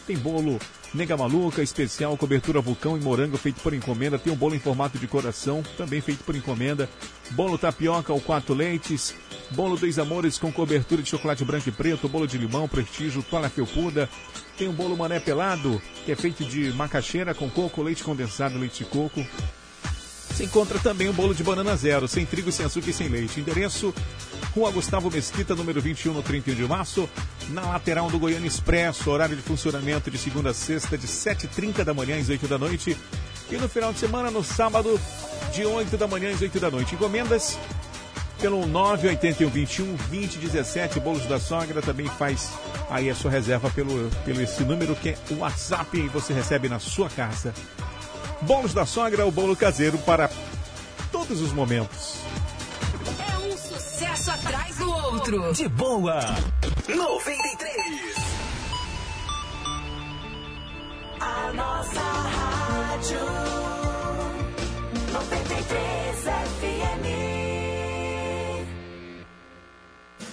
[0.06, 0.60] Tem bolo
[0.92, 4.18] Nega Maluca, especial, cobertura vulcão e morango feito por encomenda.
[4.18, 6.90] Tem um bolo em formato de coração, também feito por encomenda.
[7.32, 9.14] Bolo tapioca ou quatro leites.
[9.52, 12.10] Bolo dois amores com cobertura de chocolate branco e preto.
[12.10, 14.10] Bolo de limão, prestígio, toalha felpuda.
[14.58, 18.84] Tem um bolo mané pelado, que é feito de macaxeira com coco, leite condensado, leite
[18.84, 19.24] de coco.
[20.40, 23.42] Você encontra também o bolo de banana zero, sem trigo, sem açúcar e sem leite.
[23.42, 23.94] Endereço,
[24.56, 27.10] Rua Gustavo Mesquita, número 21, no 31 de março,
[27.50, 29.12] na lateral do Goiânia Expresso.
[29.12, 32.96] Horário de funcionamento de segunda a sexta, de 7h30 da manhã às 8 da noite.
[33.52, 34.98] E no final de semana, no sábado,
[35.52, 36.96] de 8 da manhã às 8 da noite.
[36.96, 37.60] Encomendas
[38.40, 42.50] pelo 981 21 2017 Bolos da Sogra também faz
[42.90, 46.70] aí a sua reserva pelo, pelo esse número que é o WhatsApp e você recebe
[46.70, 47.54] na sua casa.
[48.42, 50.30] Bolos da Sogra, o bolo caseiro para
[51.12, 52.16] todos os momentos.
[53.20, 55.54] É um sucesso atrás do outro.
[55.54, 56.20] De boa.
[56.88, 58.16] 93.
[61.20, 63.20] A nossa rádio
[65.12, 67.39] 93 FM.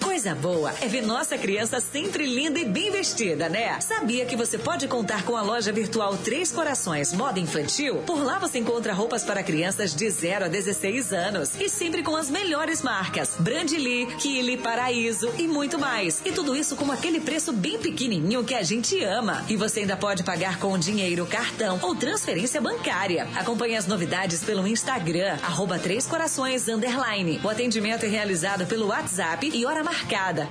[0.07, 3.79] Coisa boa é ver nossa criança sempre linda e bem vestida, né?
[3.81, 7.97] Sabia que você pode contar com a loja virtual Três Corações Moda Infantil?
[7.97, 12.15] Por lá você encontra roupas para crianças de 0 a 16 anos e sempre com
[12.15, 16.21] as melhores marcas: Brandly, Kili, Paraíso e muito mais.
[16.25, 19.45] E tudo isso com aquele preço bem pequenininho que a gente ama.
[19.49, 23.27] E você ainda pode pagar com dinheiro, cartão ou transferência bancária.
[23.35, 27.41] Acompanhe as novidades pelo Instagram, arroba Três Corações Underline.
[27.43, 29.96] O atendimento é realizado pelo WhatsApp e hora marcada.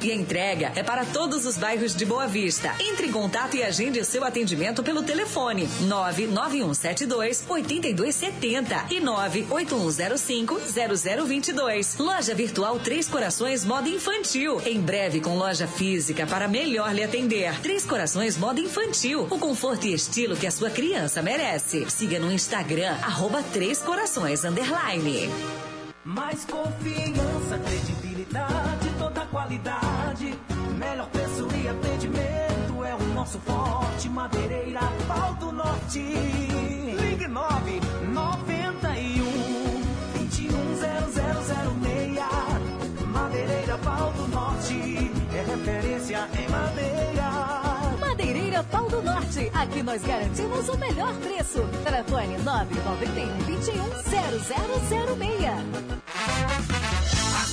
[0.01, 2.75] E a entrega é para todos os bairros de Boa Vista.
[2.81, 10.61] Entre em contato e agende o seu atendimento pelo telefone 99172 8270 e 98105
[11.27, 11.99] 0022.
[11.99, 14.61] Loja Virtual Três Corações Moda Infantil.
[14.65, 17.59] Em breve com loja física para melhor lhe atender.
[17.61, 19.27] Três Corações Moda Infantil.
[19.31, 21.89] O conforto e estilo que a sua criança merece.
[21.91, 25.31] Siga no Instagram, arroba Três Corações Underline.
[26.05, 28.66] Mais confiança, credibilidade,
[29.47, 30.35] qualidade.
[30.77, 34.07] Melhor preço e atendimento é o nosso forte.
[34.09, 36.01] Madeireira, pau do norte.
[36.01, 37.81] Ligue 9
[38.13, 39.83] 91
[40.15, 43.07] 21 0006.
[43.07, 45.13] Madeireira, pau do norte.
[45.35, 47.31] É referência em madeira.
[48.01, 49.51] Madeireira Pau do Norte.
[49.53, 51.63] Aqui nós garantimos o melhor preço.
[51.85, 53.85] Telefone 991 21
[55.19, 56.86] 0006.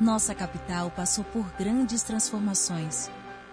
[0.00, 3.08] Nossa capital passou por grandes transformações.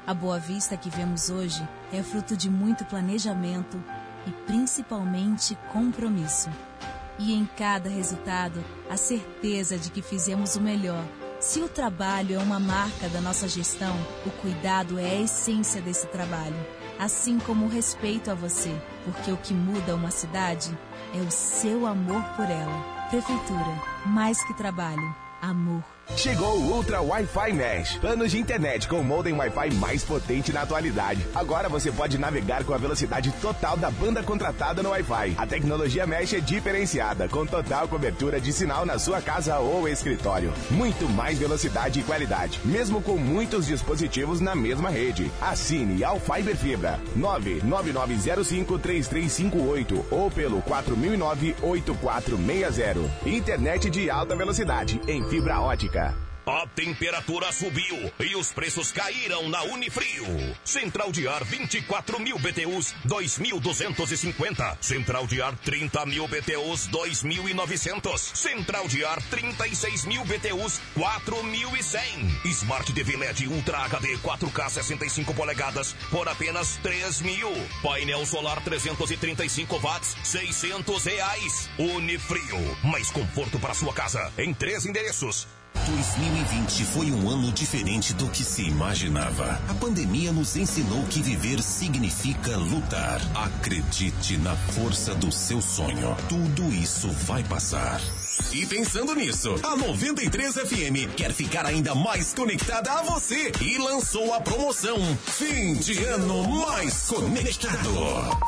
[0.08, 3.82] A Boa Vista que vemos hoje é fruto de muito planejamento
[4.26, 6.50] e principalmente compromisso.
[7.20, 11.06] E em cada resultado, a certeza de que fizemos o melhor.
[11.40, 16.08] Se o trabalho é uma marca da nossa gestão, o cuidado é a essência desse
[16.08, 16.58] trabalho.
[16.98, 18.76] Assim como o respeito a você,
[19.06, 20.76] porque o que muda uma cidade
[21.14, 23.08] é o seu amor por ela.
[23.12, 25.84] Prefeitura, mais que trabalho, amor.
[26.18, 30.62] Chegou o Ultra Wi-Fi Mesh, planos de internet com o modem Wi-Fi mais potente na
[30.62, 31.26] atualidade.
[31.34, 35.34] Agora você pode navegar com a velocidade total da banda contratada no Wi-Fi.
[35.38, 40.54] A tecnologia Mesh é diferenciada, com total cobertura de sinal na sua casa ou escritório.
[40.70, 45.32] Muito mais velocidade e qualidade, mesmo com muitos dispositivos na mesma rede.
[45.42, 53.10] Assine ao Fiber Fibra 999053358 ou pelo 4009-8460.
[53.26, 56.01] Internet de alta velocidade em fibra ótica.
[56.46, 60.26] A temperatura subiu e os preços caíram na Unifrio.
[60.66, 64.78] Central de ar 24 mil BTUs 2.250.
[64.82, 68.18] Central de ar 30 mil BTUs 2.900.
[68.18, 72.46] Central de ar 36 mil BTUs 4.100.
[72.46, 77.50] Smart TV LED Ultra HD 4K 65 polegadas por apenas 3 mil.
[77.84, 81.70] Painel solar 335 watts 600 reais.
[81.78, 85.48] Unifrio mais conforto para sua casa em três endereços.
[85.74, 89.60] 2020 foi um ano diferente do que se imaginava.
[89.68, 93.20] A pandemia nos ensinou que viver significa lutar.
[93.36, 96.16] Acredite na força do seu sonho.
[96.30, 98.00] Tudo isso vai passar.
[98.54, 104.34] E pensando nisso, a 93 FM quer ficar ainda mais conectada a você e lançou
[104.34, 107.90] a promoção Fim de Ano Mais Conectado.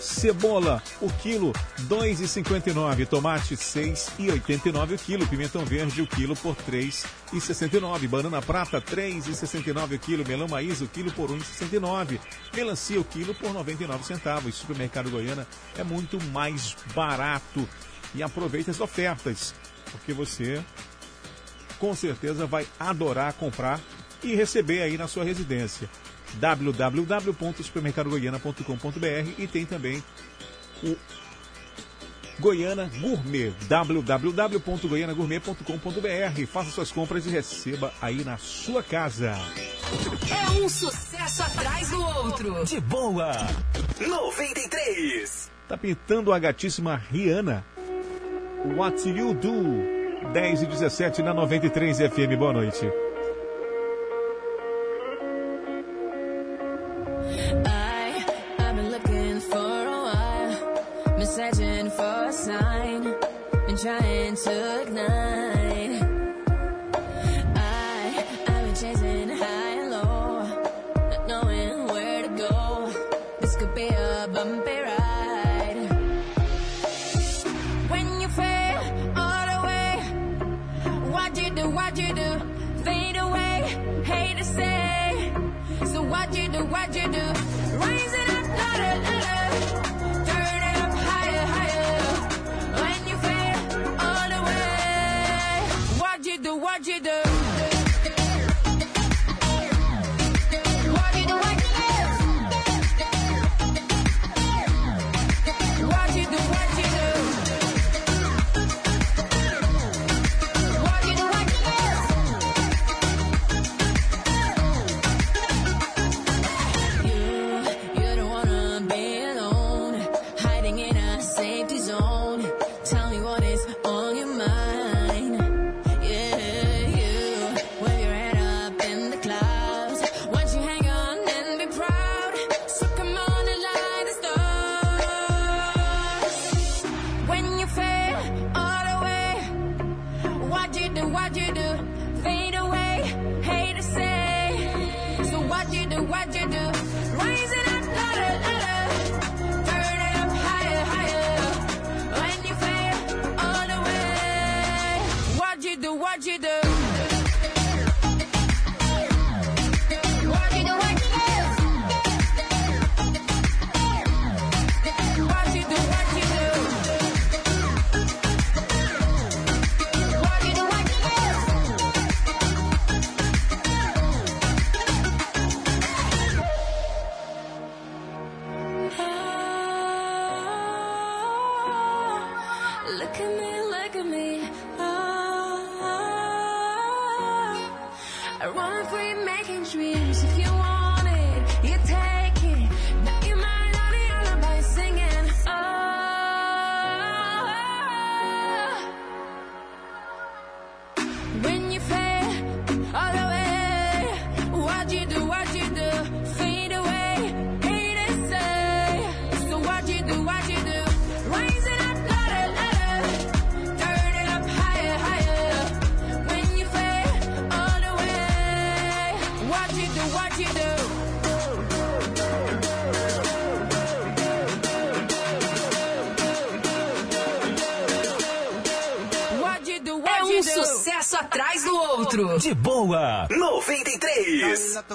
[0.00, 3.06] Cebola, o quilo, R$ 2,59.
[3.06, 5.26] Tomate, R$ 6,89 o quilo.
[5.26, 6.90] Pimentão verde, o quilo, por R$
[7.32, 8.08] 3,69.
[8.08, 10.26] Banana prata, R$ 3,69 o quilo.
[10.26, 12.18] Melão maíz, o quilo, por R$ 1,69.
[12.54, 14.54] Melancia, o quilo, por 99 centavos.
[14.54, 15.46] Supermercado Goiana
[15.76, 17.68] é muito mais barato.
[18.14, 19.54] E aproveita as ofertas,
[19.92, 20.62] porque você
[21.78, 23.80] com certeza vai adorar comprar
[24.22, 25.88] e receber aí na sua residência
[26.34, 30.02] www.supermercadogoiana.com.br e tem também
[30.82, 30.96] o
[32.40, 36.46] Goiana Gourmet, www.goianagourmet.com.br.
[36.50, 39.36] Faça suas compras e receba aí na sua casa.
[40.30, 42.64] É um sucesso atrás do outro.
[42.64, 43.32] De boa.
[44.00, 45.50] 93.
[45.68, 47.62] Tá pintando a gatíssima Rihanna.
[48.76, 50.00] What You Do?
[50.32, 52.38] 10 e 17 na 93 FM.
[52.38, 52.86] Boa noite.
[57.66, 58.24] I,
[58.58, 63.02] I've been looking for a while, been searching for a sign,
[63.66, 65.19] been trying to ignite.
[96.80, 97.29] What you.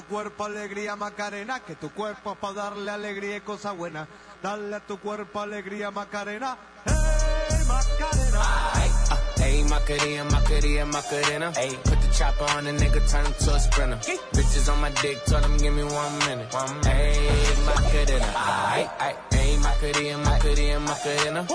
[0.06, 4.08] Cuerpo alegría Macarena, que tu cuerpo es para darle alegría y cosa buena.
[4.42, 6.58] Dale a tu cuerpo alegría Macarena.
[6.86, 8.42] Hey Macarena.
[9.38, 11.52] Hey Macarena, Macarena, Macarena.
[11.56, 13.98] Ayy, put the chopper on the nigga, turn him to a sprinter.
[14.34, 16.50] Bitches on my dick, tell him give me one minute.
[16.52, 18.26] Ayy, Macarena.
[18.74, 21.48] Ayy, ayy, ayy, Macarena, Macarena,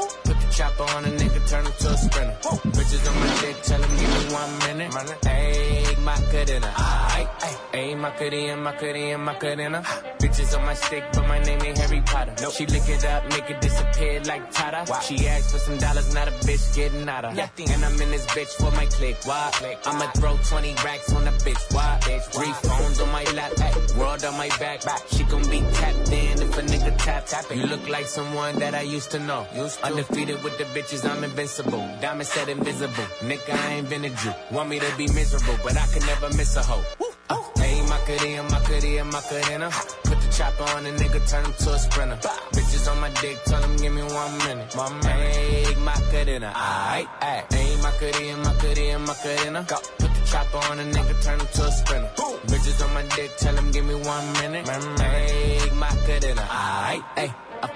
[0.61, 2.37] chopper on a nigga, turn him to a sprinter.
[2.77, 4.93] Bitches on my dick, tell him give me one minute.
[5.25, 6.71] Ayy, Macarena.
[6.77, 7.27] Ayy,
[7.73, 9.81] ayy, Macarena, Macarena, Macarena.
[10.21, 12.35] Bitches on my stick, but my name ain't Harry Potter.
[12.43, 12.53] Nope.
[12.53, 14.85] She lick it up, make it disappear like Tata.
[15.03, 17.39] She asked for some dollars, not a bitch getting out of.
[17.39, 19.17] And I'm in this bitch for my click.
[19.25, 19.79] Why?
[19.87, 21.75] I'ma throw 20 racks on a bitch.
[21.75, 21.99] Why?
[22.33, 24.81] Three phones on my lap, ay, world on my back.
[25.09, 27.45] She gon' be tapped in if a nigga tap tap.
[27.55, 29.47] You look like someone that I used to know.
[29.55, 29.87] Used to.
[29.87, 31.87] Undefeated with the bitches, I'm invincible.
[32.01, 33.05] Diamond said invisible.
[33.21, 34.33] Nigga, I ain't been a Jew.
[34.51, 36.85] Want me to be miserable, but I can never miss a hoe.
[37.31, 39.71] Ayy, Macarena, Macarena, Macarena.
[40.05, 42.17] Put the chopper on a nigga, turn him to a sprinter.
[42.53, 44.75] Bitches on my dick, tell him give me one minute.
[44.75, 47.49] Make my Ayy, Macarena, aight, aight.
[47.51, 49.65] Ayy, Macarena, Macarena, Macarena.
[49.99, 52.11] Put the chopper on a nigga, turn him to a sprinter.
[52.47, 54.67] Bitches on my dick, tell him give me one minute.
[54.67, 57.50] Ayy, Macarena, aight, ayy.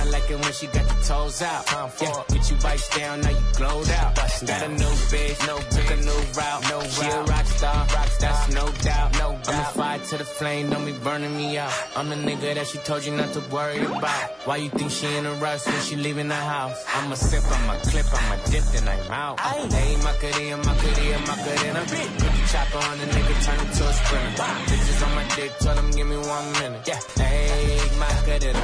[0.00, 1.62] I like it when she got the toes out.
[2.00, 2.24] Yeah.
[2.32, 4.16] Get you bites down, now you glowed out.
[4.16, 6.62] Got a new bitch, no took a new route.
[6.70, 9.12] No she a rock star, rock star, that's no doubt.
[9.18, 9.48] No doubt.
[9.48, 11.72] I'm a fire to the flame, don't be burning me out.
[11.96, 14.30] I'm the nigga that she told you not to worry about.
[14.46, 16.82] Why you think she in a rush when she leaving the house?
[16.94, 19.40] I'm a sip, I'm a clip, I'm a dip, then I'm out.
[19.40, 21.80] Hey, Macarena, Macarena, Macarena.
[21.80, 24.50] Put the chopper on the nigga, turn him to a sprinter.
[24.64, 26.88] Bitches on my dick, tell them give me one minute.
[26.88, 28.58] Yeah, hey, Macarena,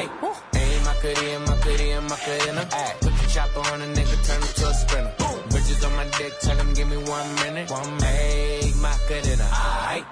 [0.00, 0.10] aight.
[0.52, 0.57] Hey,
[0.98, 2.68] Macarena, Macarena, Macarena.
[2.72, 5.12] Ay, put the chopper on a nigga, turn him to a sprinter.
[5.50, 7.70] Bitches on my dick, tell them give me one minute.
[7.70, 8.02] One minute.
[8.02, 10.04] Hey, Macarena, aight.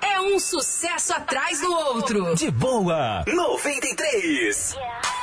[0.00, 2.34] É um sucesso atrás do outro.
[2.34, 4.74] De boa, 93.
[4.74, 5.21] 등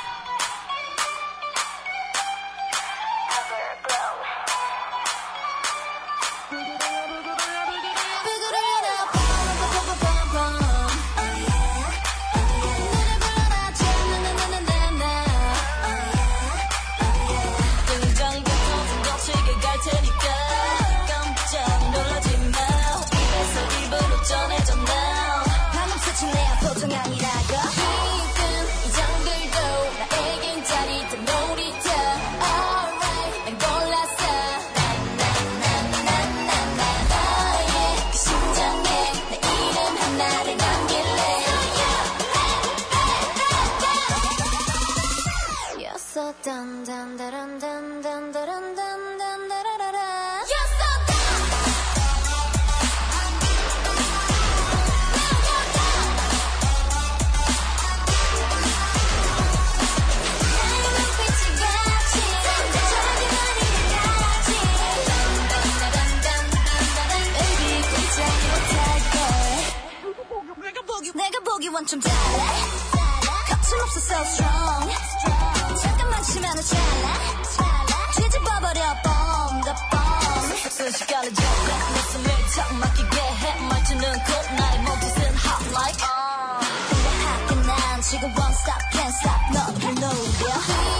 [71.14, 72.14] 내가 보기 원좀 달라
[73.48, 75.09] 거침없어 so strong
[76.30, 76.62] 심하는
[88.00, 90.10] 핫게난 지금 won't stop can't stop no, you no,
[90.46, 90.99] yeah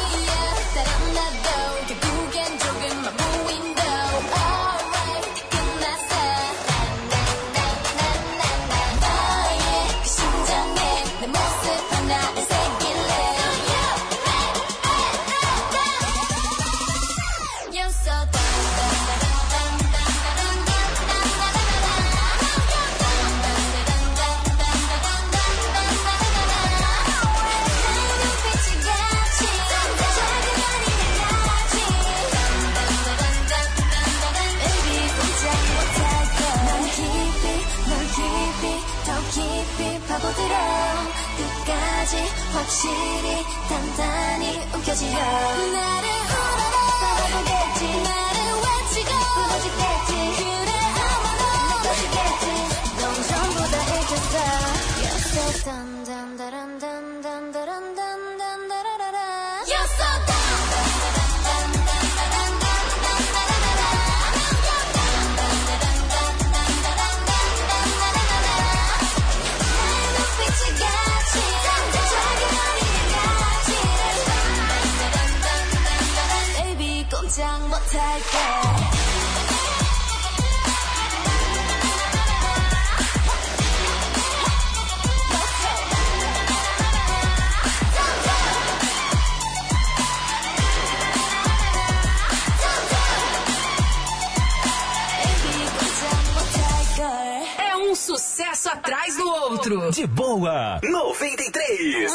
[98.72, 99.90] atrás do outro.
[99.90, 102.06] De boa, 93.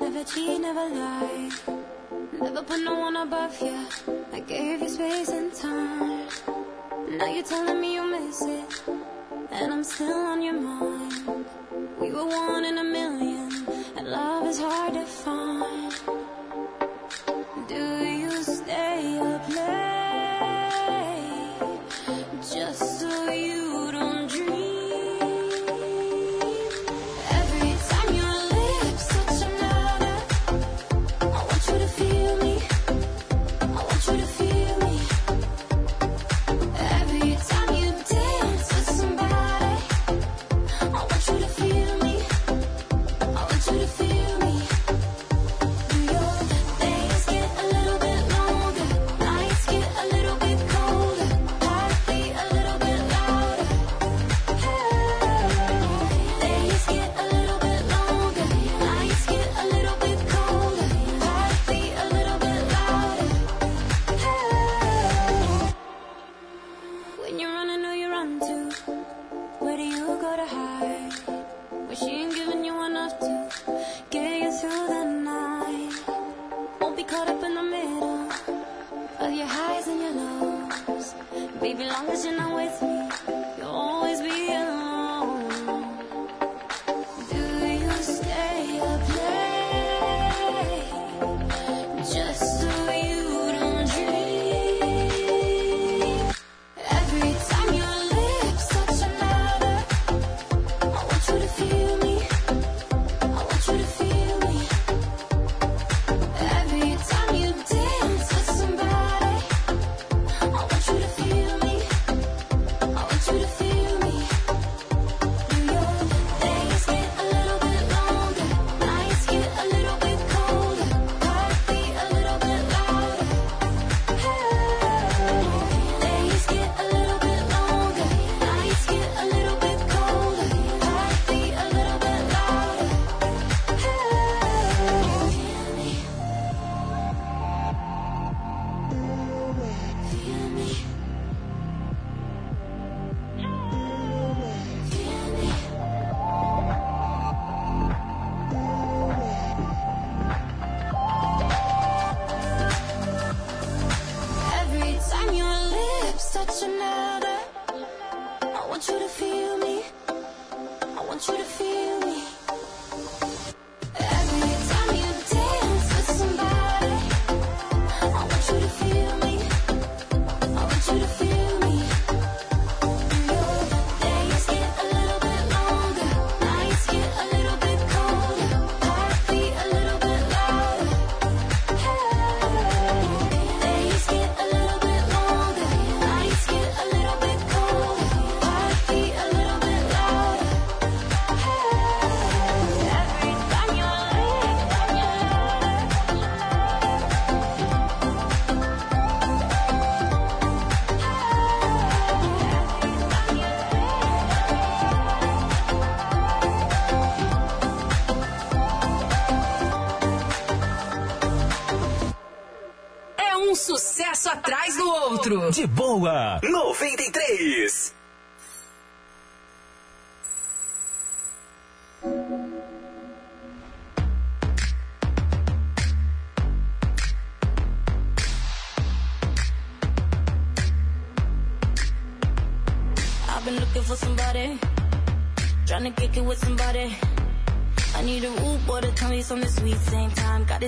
[0.00, 1.48] Never cheat, never lie.
[2.40, 3.86] Never put no one above you.
[4.32, 6.28] I gave you space and time.
[7.18, 8.82] Now you're telling me you miss it.
[9.50, 11.44] And I'm still on your mind.
[12.00, 13.50] We were one in a million.
[13.96, 15.92] And love is hard to find.
[17.66, 19.97] Do you stay up late?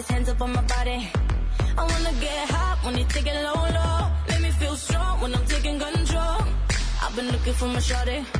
[0.00, 1.08] his hands up on my body.
[1.76, 4.10] I wanna get hot when he's taking low, low.
[4.28, 6.40] Make me feel strong when I'm taking control.
[7.02, 8.39] I've been looking for my shorty.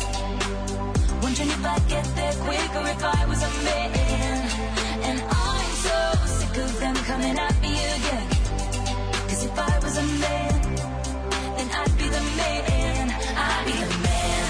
[1.31, 3.91] Wondering if I'd get there quicker if I was a man.
[5.07, 8.27] And I'm so sick of them coming at me again.
[9.29, 10.75] Cause if I was a man,
[11.55, 13.09] then I'd be the man.
[13.47, 14.43] I'd be the man.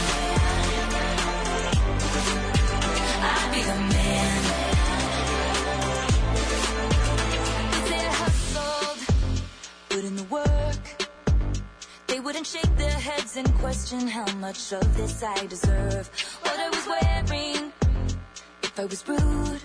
[3.30, 4.42] I'd be the man.
[7.78, 9.00] If they hustled,
[9.90, 10.61] put in the work.
[12.12, 16.10] They wouldn't shake their heads and question how much of this I deserve.
[16.42, 17.72] What I was wearing,
[18.64, 19.62] if I was rude,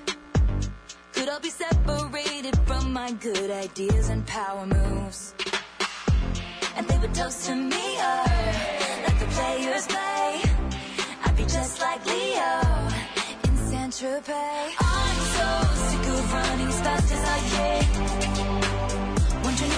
[1.13, 5.35] could I be separated from my good ideas and power moves.
[6.77, 8.25] And they would toast to me, oh,
[9.07, 10.41] like the players play.
[11.25, 12.55] I'd be just like Leo
[13.43, 14.71] in Saint Tropez.
[14.79, 15.49] I'm so
[15.89, 18.66] sick of running as fast as I can.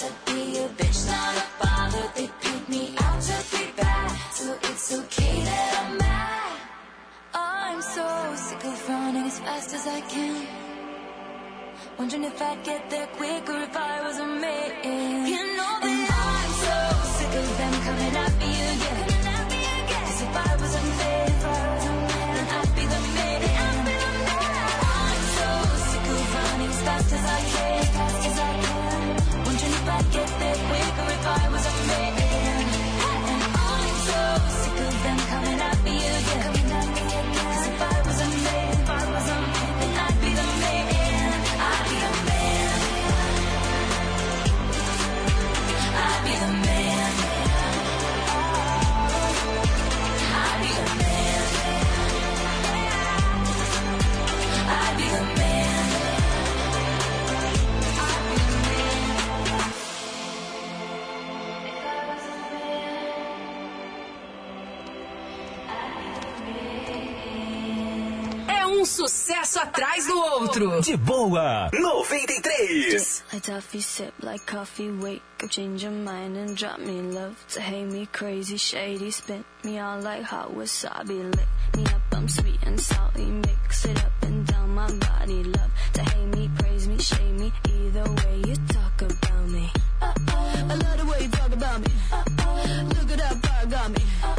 [0.00, 2.06] I'd be a bitch, not a bother.
[2.14, 6.60] They paint me out to be bad, so it's okay that I'm mad.
[7.34, 10.46] I'm so sick of running as fast as I can.
[11.98, 15.26] Wondering if I'd get there quicker if I was a man.
[15.26, 16.76] You know that I'm so
[17.16, 18.37] sick of them coming
[68.88, 70.80] sucesso atrás do outro.
[70.80, 73.24] De boa, 93.
[73.32, 77.60] Like toffee, sip like coffee, wake up, change your mind and drop me love to
[77.60, 82.60] hate me crazy, shady, spin me on like hot wasabi, lick me up, I'm sweet
[82.64, 86.98] and salty, mix it up and down my body, love to hate me, praise me,
[86.98, 89.70] shame me, either way you talk about me.
[90.00, 90.72] Uh-uh, uh -oh.
[90.72, 91.92] I love the way you talk about me.
[92.10, 92.88] Uh -oh.
[92.96, 94.02] Look at that bar got me.
[94.22, 94.37] Uh -oh.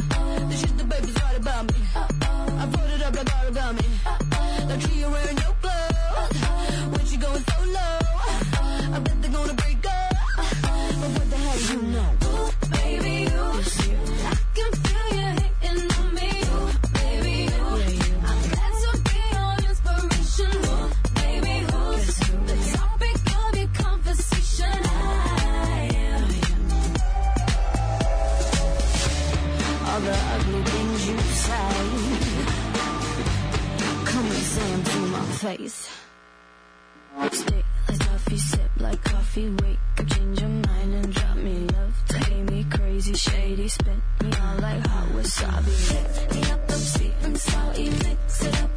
[6.92, 7.88] up you going solo,
[8.94, 10.12] I bet they're gonna break up.
[10.36, 12.10] But what the hell you know?
[12.70, 13.30] Baby,
[13.86, 14.89] you.
[35.40, 35.88] place.
[37.32, 41.94] Stay like coffee, sip like coffee, wake up, change your mind and drop me love
[42.08, 45.74] to hate me crazy, shady, spit me all like hot wasabi.
[45.92, 48.69] Hit me up, I'm sweet salty, mix it up.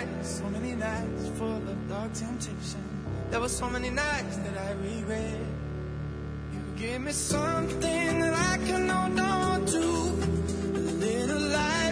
[0.00, 2.82] nights, so many nights full of dark temptation.
[3.30, 5.40] There were so many nights that I regret.
[6.52, 11.89] You gave me something that I can hold on to, a little light.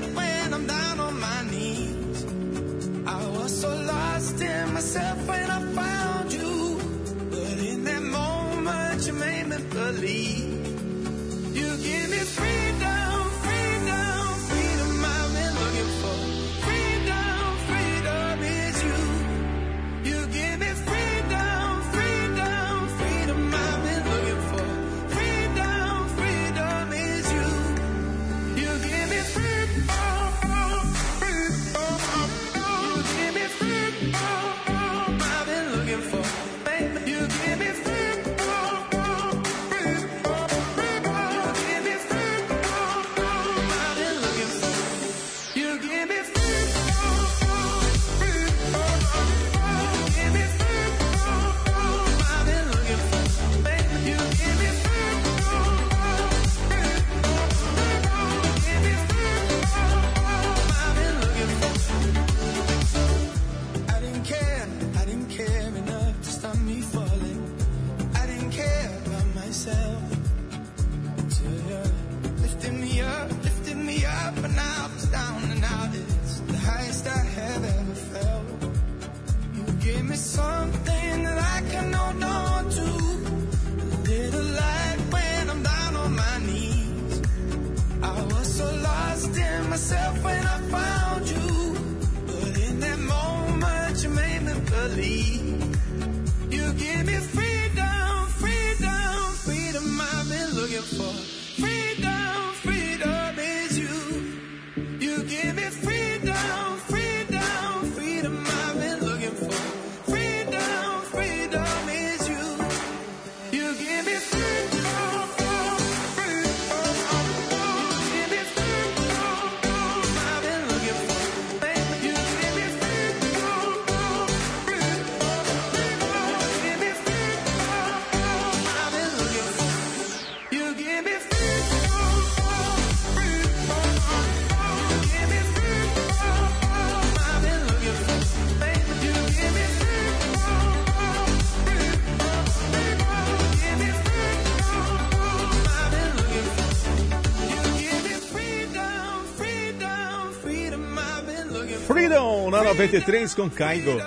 [152.89, 154.01] 93 com Kaigo.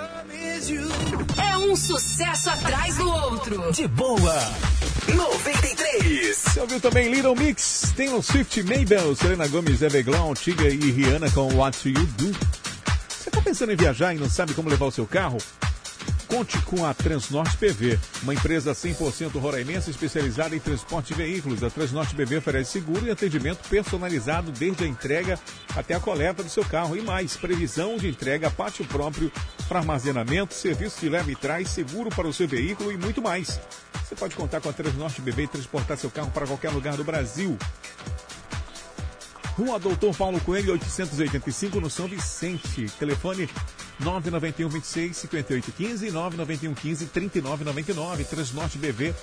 [1.40, 3.70] É um sucesso atrás do outro.
[3.70, 4.34] De boa.
[5.06, 6.36] 93.
[6.36, 11.54] Você ouviu também Little Mix, Taylor Swift, Mabel, Selena Gomez, Everglon, Tiga e Rihanna com
[11.54, 12.32] What You Do.
[13.08, 15.38] Você está pensando em viajar e não sabe como levar o seu carro?
[16.32, 21.62] Conte com a Transnorte PV, uma empresa 100% roraimense especializada em transporte de veículos.
[21.62, 25.38] A Transnorte PV oferece seguro e atendimento personalizado desde a entrega
[25.76, 27.36] até a coleta do seu carro e mais.
[27.36, 29.30] Previsão de entrega, pátio próprio
[29.68, 33.60] para armazenamento, serviço de leve e trás, seguro para o seu veículo e muito mais.
[34.02, 37.04] Você pode contar com a Transnorte BB e transportar seu carro para qualquer lugar do
[37.04, 37.58] Brasil.
[39.56, 42.86] Rua Doutor Paulo Coelho, 885, no São Vicente.
[42.98, 43.48] Telefone
[44.00, 48.24] 991 26 58 15 991 15 39 99.
[48.24, 49.14] Transnorte BV,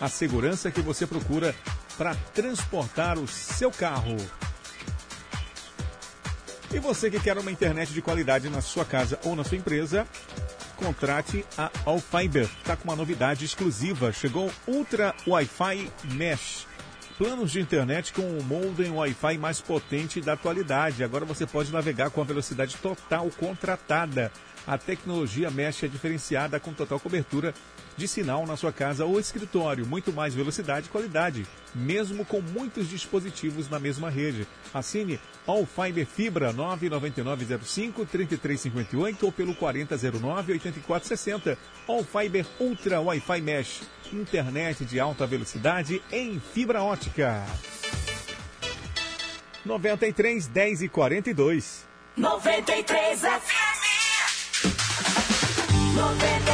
[0.00, 1.54] a segurança que você procura
[1.98, 4.16] para transportar o seu carro.
[6.72, 10.06] E você que quer uma internet de qualidade na sua casa ou na sua empresa,
[10.76, 12.48] contrate a Allfiber.
[12.58, 14.12] Está com uma novidade exclusiva.
[14.12, 16.66] Chegou Ultra Wi-Fi Mesh.
[17.16, 21.04] Planos de internet com o modem Wi-Fi mais potente da atualidade.
[21.04, 24.32] Agora você pode navegar com a velocidade total contratada.
[24.66, 27.54] A tecnologia Mesh é diferenciada com total cobertura
[27.96, 29.86] de sinal na sua casa ou escritório.
[29.86, 34.46] Muito mais velocidade e qualidade, mesmo com muitos dispositivos na mesma rede.
[34.72, 41.58] Assine All Fiber Fibra 99905 3358 ou pelo 4009 8460.
[41.86, 43.82] All Fiber Ultra Wi-Fi Mesh.
[44.12, 47.44] Internet de alta velocidade em fibra ótica.
[49.64, 51.86] 93 10 e 42.
[52.16, 53.84] 93 FM.
[55.96, 56.53] 93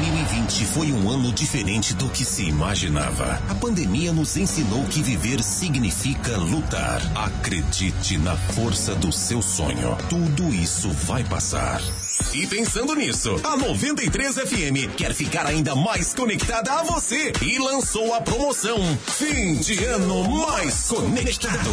[0.00, 3.38] 2020 foi um ano diferente do que se imaginava.
[3.50, 7.02] A pandemia nos ensinou que viver significa lutar.
[7.14, 9.98] Acredite na força do seu sonho.
[10.08, 11.82] Tudo isso vai passar.
[12.32, 18.14] E pensando nisso, a 93 FM quer ficar ainda mais conectada a você e lançou
[18.14, 21.70] a promoção Fim de Ano Mais Conectado.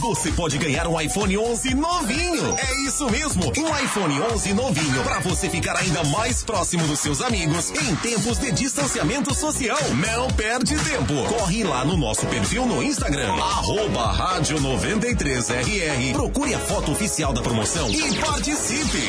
[0.00, 2.56] Você pode ganhar um iPhone 11 novinho.
[2.56, 7.20] É isso mesmo, um iPhone 11 novinho para você ficar ainda mais próximo dos seus
[7.20, 9.78] amigos em tempos de distanciamento social.
[9.94, 11.14] Não perde tempo.
[11.28, 16.12] Corre lá no nosso perfil no Instagram, arroba rádio 93RR.
[16.12, 19.02] Procure a foto oficial da promoção e participe.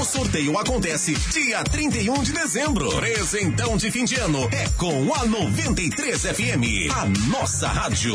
[0.00, 2.88] O sorteio acontece dia 31 de dezembro.
[2.96, 8.14] Presentão de fim de ano é com a 93 FM, a nossa rádio.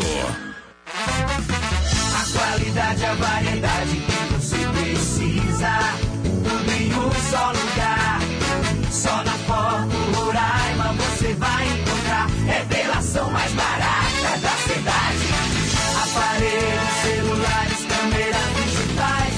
[0.88, 5.80] A qualidade, a variedade que você precisa.
[6.24, 8.20] Tudo em um só lugar.
[8.92, 9.45] Só na
[13.16, 15.28] Revelação mais barata da cidade.
[16.04, 19.36] Aparelhos, celulares, câmeras digitais.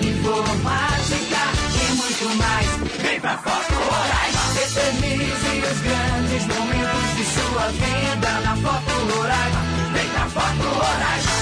[0.00, 1.42] Informática
[1.76, 2.66] e muito mais.
[3.02, 4.40] Vem pra Foto Roraima.
[4.62, 9.60] Eternize os grandes momentos de sua vida na Foto Roraima.
[9.92, 11.32] Vem pra Foto Roraima.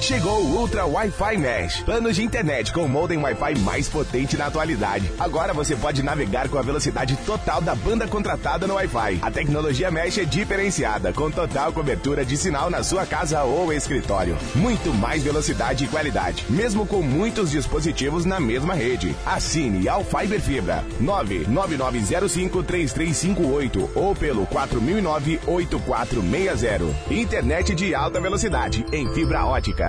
[0.00, 1.82] Chegou o Ultra Wi-Fi Mesh.
[1.82, 5.10] Planos de internet com o modem Wi-Fi mais potente na atualidade.
[5.18, 9.20] Agora você pode navegar com a velocidade total da banda contratada no Wi-Fi.
[9.22, 14.36] A tecnologia Mesh é diferenciada, com total cobertura de sinal na sua casa ou escritório.
[14.54, 19.16] Muito mais velocidade e qualidade, mesmo com muitos dispositivos na mesma rede.
[19.24, 26.94] Assine ao Fiber Fibra 999053358 ou pelo 4009-8460.
[27.10, 29.83] Internet de alta velocidade em fibra ótica.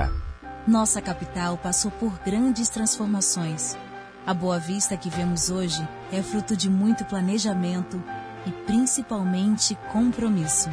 [0.67, 3.77] Nossa capital passou por grandes transformações.
[4.25, 8.01] A Boa Vista que vemos hoje é fruto de muito planejamento
[8.47, 10.69] e principalmente compromisso.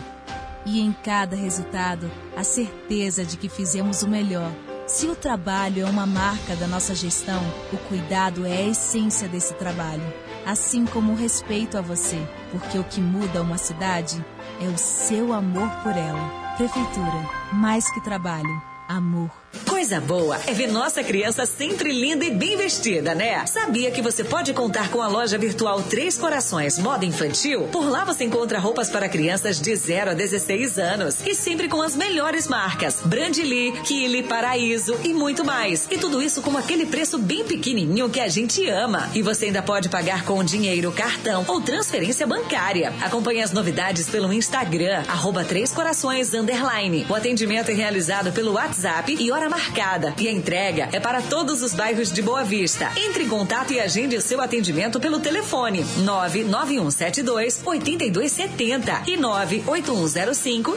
[0.65, 4.51] E em cada resultado, a certeza de que fizemos o melhor.
[4.87, 7.43] Se o trabalho é uma marca da nossa gestão,
[7.73, 10.03] o cuidado é a essência desse trabalho.
[10.47, 12.21] Assim como o respeito a você,
[12.51, 14.25] porque o que muda uma cidade
[14.61, 16.57] é o seu amor por ela.
[16.57, 19.42] Prefeitura, mais que trabalho, amor.
[19.69, 23.45] Coisa boa é ver nossa criança sempre linda e bem vestida, né?
[23.47, 27.65] Sabia que você pode contar com a loja virtual Três Corações Moda Infantil?
[27.65, 31.83] Por lá você encontra roupas para crianças de 0 a 16 anos e sempre com
[31.83, 35.87] as melhores marcas: Brandly, Kili, Paraíso e muito mais.
[35.91, 39.11] E tudo isso com aquele preço bem pequenininho que a gente ama.
[39.15, 42.93] E você ainda pode pagar com dinheiro, cartão ou transferência bancária.
[43.03, 47.05] Acompanhe as novidades pelo Instagram, arroba Três Corações Underline.
[47.09, 50.15] O atendimento é realizado pelo WhatsApp e hora marcada.
[50.19, 52.91] E a entrega é para todos os bairros de Boa Vista.
[52.97, 60.77] Entre em contato e agende o seu atendimento pelo telefone 99172 8270 e 98105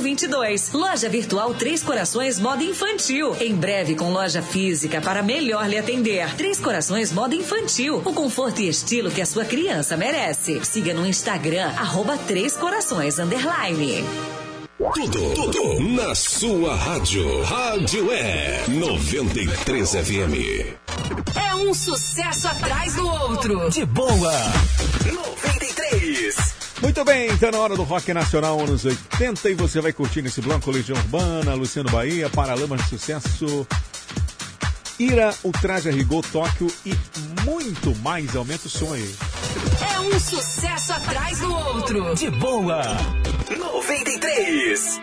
[0.00, 0.72] 0022.
[0.72, 3.36] Loja virtual Três Corações Moda Infantil.
[3.40, 6.34] Em breve com loja física para melhor lhe atender.
[6.36, 8.02] Três Corações Moda Infantil.
[8.04, 10.60] O conforto e estilo que a sua criança merece.
[10.64, 14.39] Siga no Instagram, arroba Três Corações Underline.
[14.80, 17.42] Tudo, tudo na sua rádio.
[17.42, 21.36] Rádio é 93 FM.
[21.36, 23.68] É um sucesso atrás do outro.
[23.68, 24.32] De boa.
[25.04, 26.34] 93.
[26.80, 30.40] Muito bem, então na hora do Rock Nacional anos 80 e você vai curtir nesse
[30.40, 33.66] bloco Legião Urbana, Luciano Bahia, Paralamas de Sucesso,
[34.98, 36.94] Ira, Ultraje a Rigor, Tóquio e
[37.44, 38.34] muito mais.
[38.34, 39.14] Aumenta o som aí.
[39.92, 42.14] É um sucesso atrás do outro.
[42.14, 42.80] De boa.
[43.58, 45.00] 93.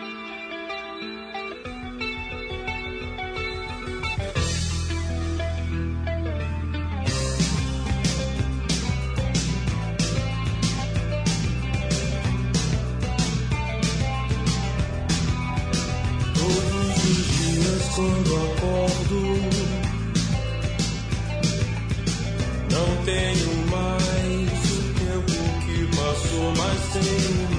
[16.34, 19.20] Todos os dias quando acordo,
[22.70, 27.57] não tenho mais o tempo que passou, mas tenho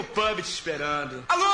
[0.00, 1.24] no pub te esperando.
[1.28, 1.44] Alô,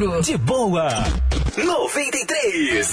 [0.00, 0.22] outro.
[0.22, 0.88] De boa.
[1.56, 2.91] 93.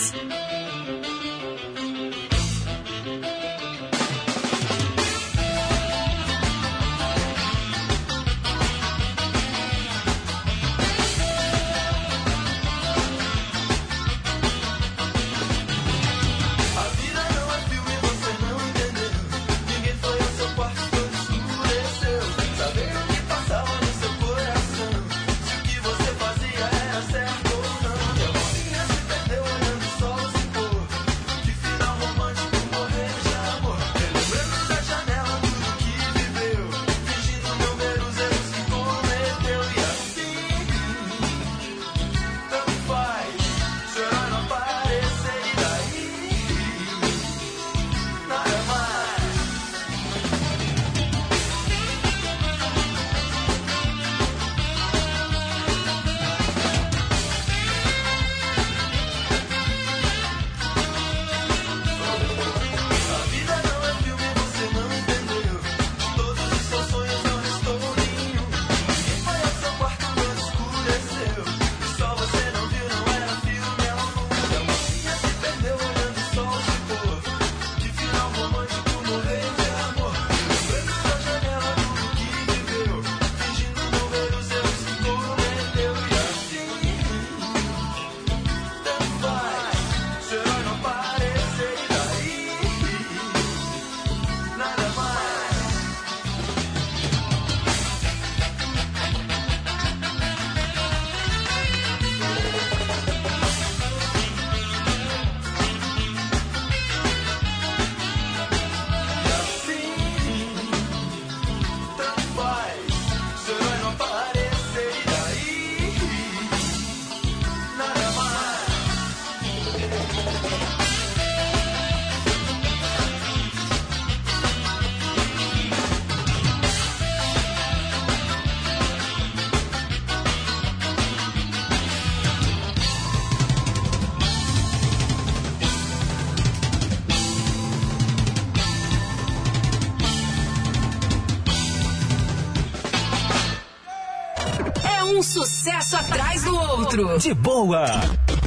[146.89, 147.19] outro.
[147.19, 147.85] De boa.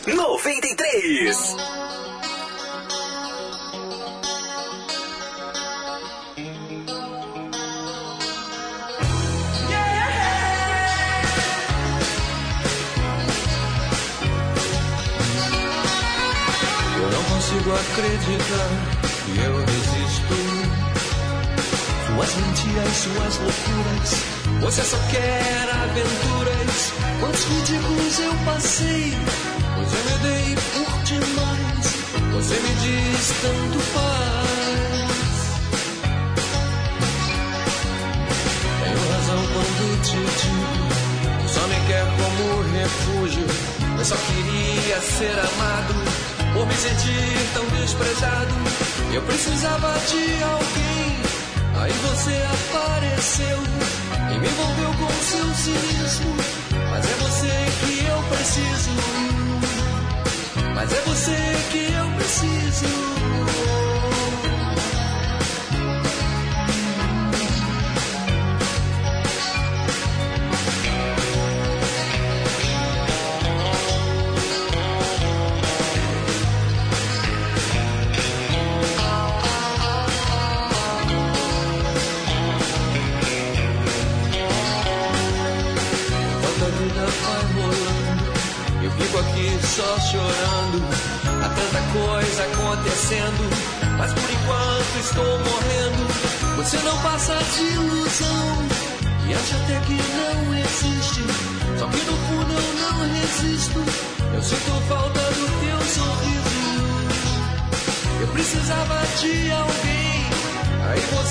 [0.07, 1.57] 93.
[16.97, 18.69] Eu não consigo acreditar
[19.25, 20.35] que eu desisto.
[22.07, 24.11] Suas mentiras, suas loucuras,
[24.61, 26.42] você só quer aventura
[28.45, 29.13] passei,
[29.75, 31.87] pois eu me por demais.
[32.33, 35.13] Você me diz tanto faz.
[38.83, 40.83] Tenho razão quando te digo
[41.53, 43.45] só me quer como refúgio.
[43.99, 45.95] Eu só queria ser amado
[46.55, 48.55] por me sentir tão desprezado.
[49.13, 51.17] Eu precisava de alguém.
[51.77, 53.59] Aí você apareceu
[54.35, 56.37] e me envolveu com seu cinismo.
[56.91, 57.92] Mas é você que
[58.43, 58.91] preciso,
[60.75, 61.37] mas é você
[61.71, 63.12] que eu preciso.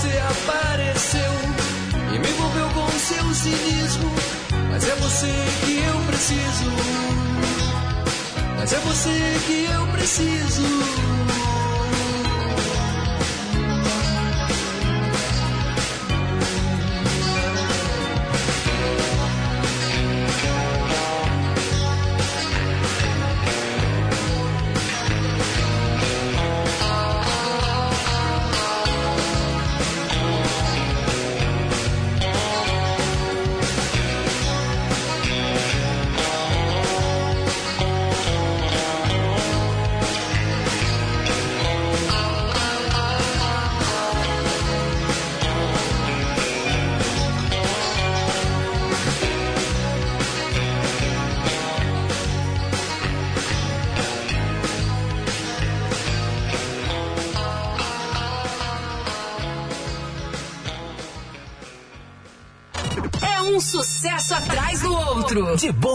[0.02, 1.32] você apareceu
[2.11, 4.11] e me envolveu com seu cinismo.
[4.72, 5.28] Mas é você
[5.64, 6.72] que eu preciso.
[8.57, 11.51] Mas é você que eu preciso.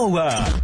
[0.09, 0.56] Boa.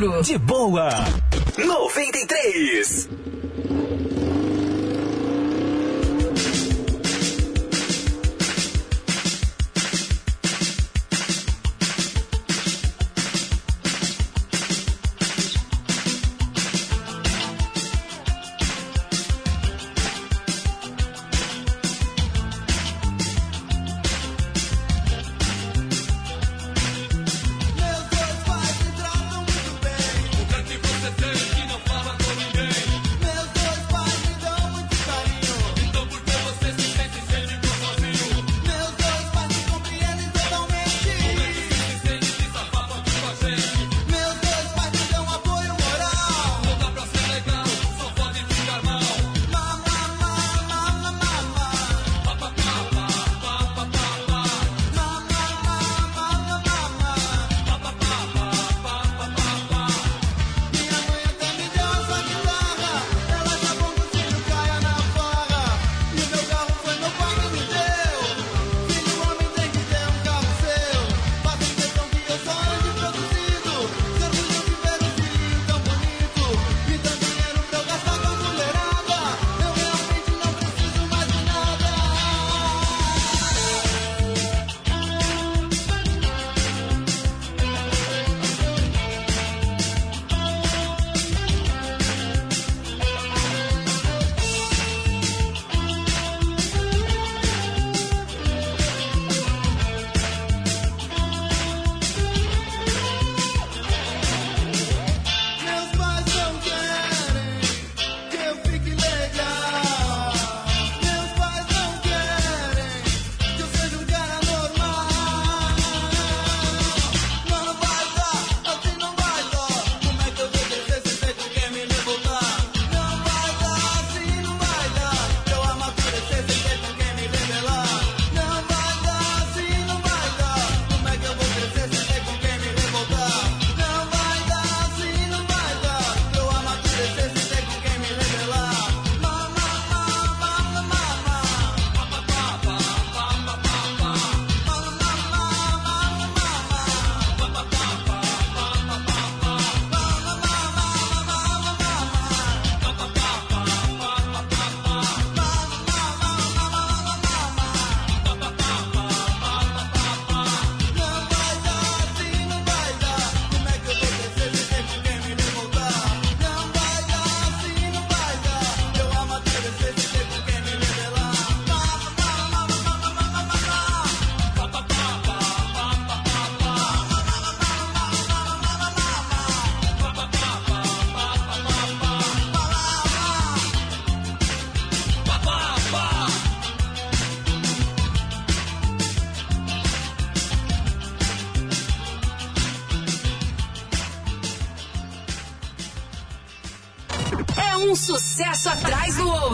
[0.00, 0.88] De boa.
[1.58, 2.99] 93.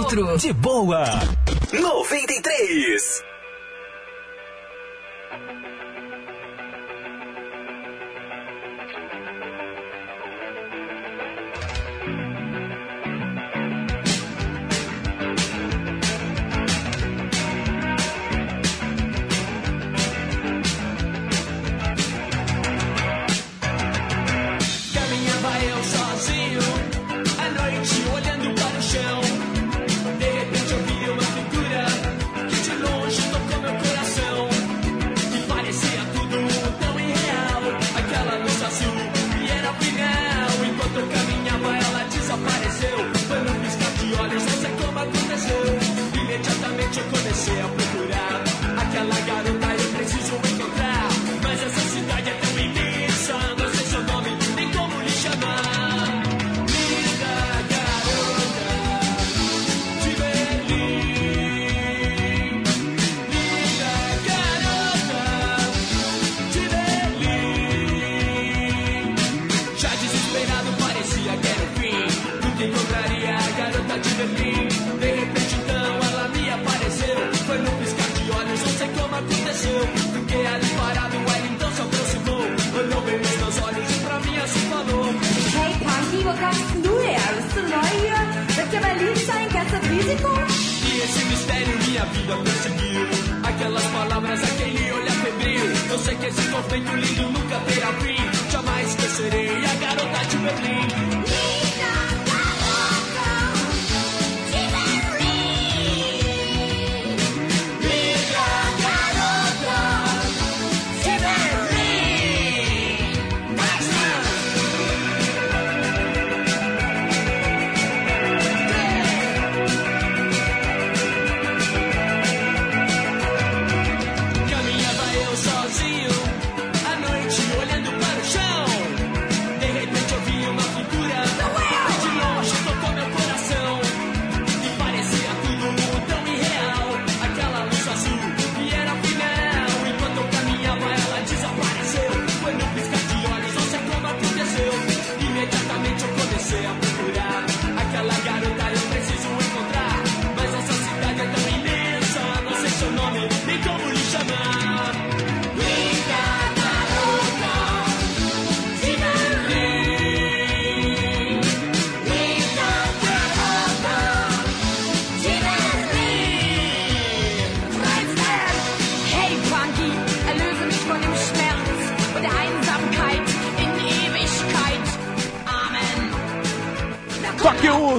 [0.07, 0.39] Outro.
[0.39, 1.05] De boa.
[1.73, 3.16] 93.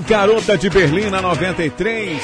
[0.08, 2.22] Garota de Berlim na 93.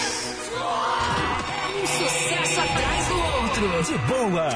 [1.81, 3.84] Um sucesso atrás do outro.
[3.84, 4.49] De boa.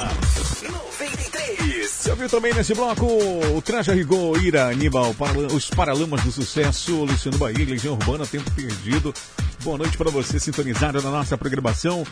[0.72, 1.90] 93.
[1.90, 7.04] Você ouviu também nesse bloco o Traja Rigor, Ira, Aníbal, para- os Paralamas do Sucesso,
[7.04, 9.14] Luciano Bahia, Legião Urbana, Tempo Perdido.
[9.62, 12.06] Boa noite para você, sintonizado na nossa programação.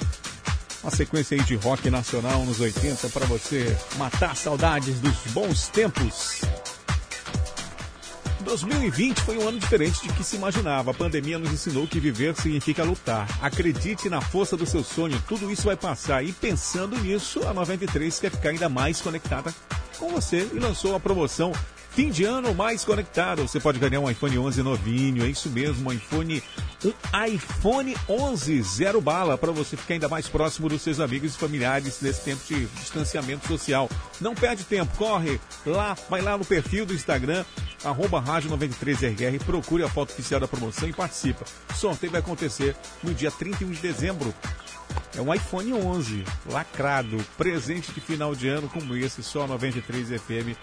[0.83, 6.34] Uma sequência aí de rock nacional nos 80 para você matar saudades dos bons tempos.
[8.55, 10.91] 2020 foi um ano diferente de que se imaginava.
[10.91, 13.27] A pandemia nos ensinou que viver significa lutar.
[13.41, 16.23] Acredite na força do seu sonho, tudo isso vai passar.
[16.23, 19.53] E pensando nisso, a 93 quer ficar ainda mais conectada
[19.97, 21.51] com você e lançou a promoção
[21.95, 23.47] Fim de ano mais conectado.
[23.47, 26.43] Você pode ganhar um iPhone 11 novinho, é isso mesmo, um iPhone,
[26.83, 31.37] um iPhone 11 zero bala para você ficar ainda mais próximo dos seus amigos e
[31.37, 33.89] familiares nesse tempo de distanciamento social.
[34.19, 37.45] Não perde tempo, corre lá, vai lá no perfil do Instagram,
[37.85, 41.45] arroba rádio 93RR, procure a foto oficial da promoção e participa.
[41.69, 44.33] O sorteio vai acontecer no dia 31 de dezembro.
[45.15, 50.57] É um iPhone 11, lacrado, presente de final de ano como esse, só 93 FM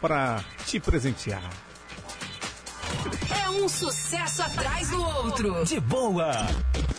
[0.00, 1.67] para te presentear.
[3.48, 5.64] É um sucesso atrás do outro.
[5.64, 6.32] De boa.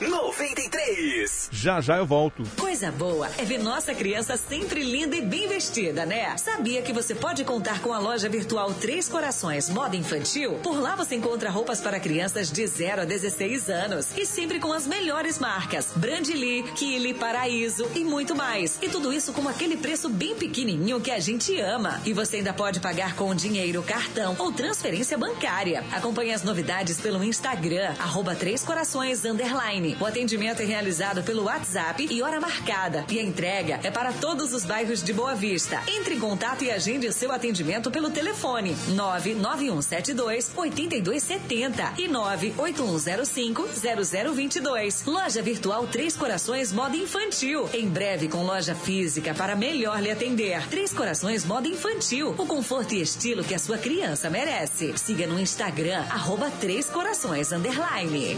[0.02, 1.50] 93.
[1.52, 2.42] Já já eu volto.
[2.58, 6.36] Coisa boa é ver nossa criança sempre linda e bem vestida, né?
[6.38, 10.54] Sabia que você pode contar com a loja virtual Três Corações Moda Infantil?
[10.64, 14.74] Por lá você encontra roupas para crianças de 0 a 16 anos e sempre com
[14.74, 18.80] as melhores marcas: Brandly, Kili, Paraíso e muito mais.
[18.82, 22.02] E tudo isso com aquele preço bem pequenininho que a gente ama.
[22.06, 25.84] E você ainda pode pagar com dinheiro, cartão ou transferência bancária.
[25.92, 29.98] Acompanhe as novidades pelo Instagram, arroba Três Corações Underline.
[30.00, 33.04] O atendimento é realizado pelo WhatsApp e hora marcada.
[33.10, 35.82] E a entrega é para todos os bairros de Boa Vista.
[35.86, 43.68] Entre em contato e agende o seu atendimento pelo telefone 99172 8270 e 98105
[44.34, 45.04] 0022.
[45.06, 47.70] Loja virtual Três Corações Moda Infantil.
[47.74, 50.66] Em breve com loja física para melhor lhe atender.
[50.70, 52.34] Três Corações Moda Infantil.
[52.38, 54.98] O conforto e estilo que a sua criança merece.
[54.98, 56.29] Siga no Instagram, arroba
[56.60, 58.38] Três Corações Underline.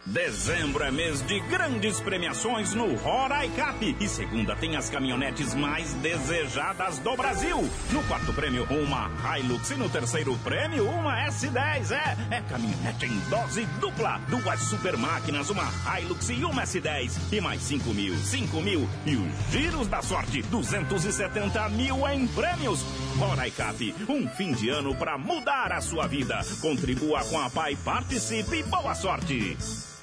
[0.05, 3.95] Dezembro é mês de grandes premiações no Roraicap.
[3.99, 7.57] E segunda tem as caminhonetes mais desejadas do Brasil.
[7.91, 9.69] No quarto prêmio, uma Hilux.
[9.69, 11.91] E no terceiro prêmio, uma S10.
[11.91, 14.19] É, é caminhonete em dose dupla.
[14.27, 15.69] Duas super máquinas, uma
[15.99, 17.11] Hilux e uma S10.
[17.31, 18.89] E mais 5 mil, 5 mil.
[19.05, 22.83] E os giros da sorte, 270 mil em prêmios.
[23.19, 26.41] Roraicap, um fim de ano para mudar a sua vida.
[26.59, 29.55] Contribua com a PAI, participe e boa sorte.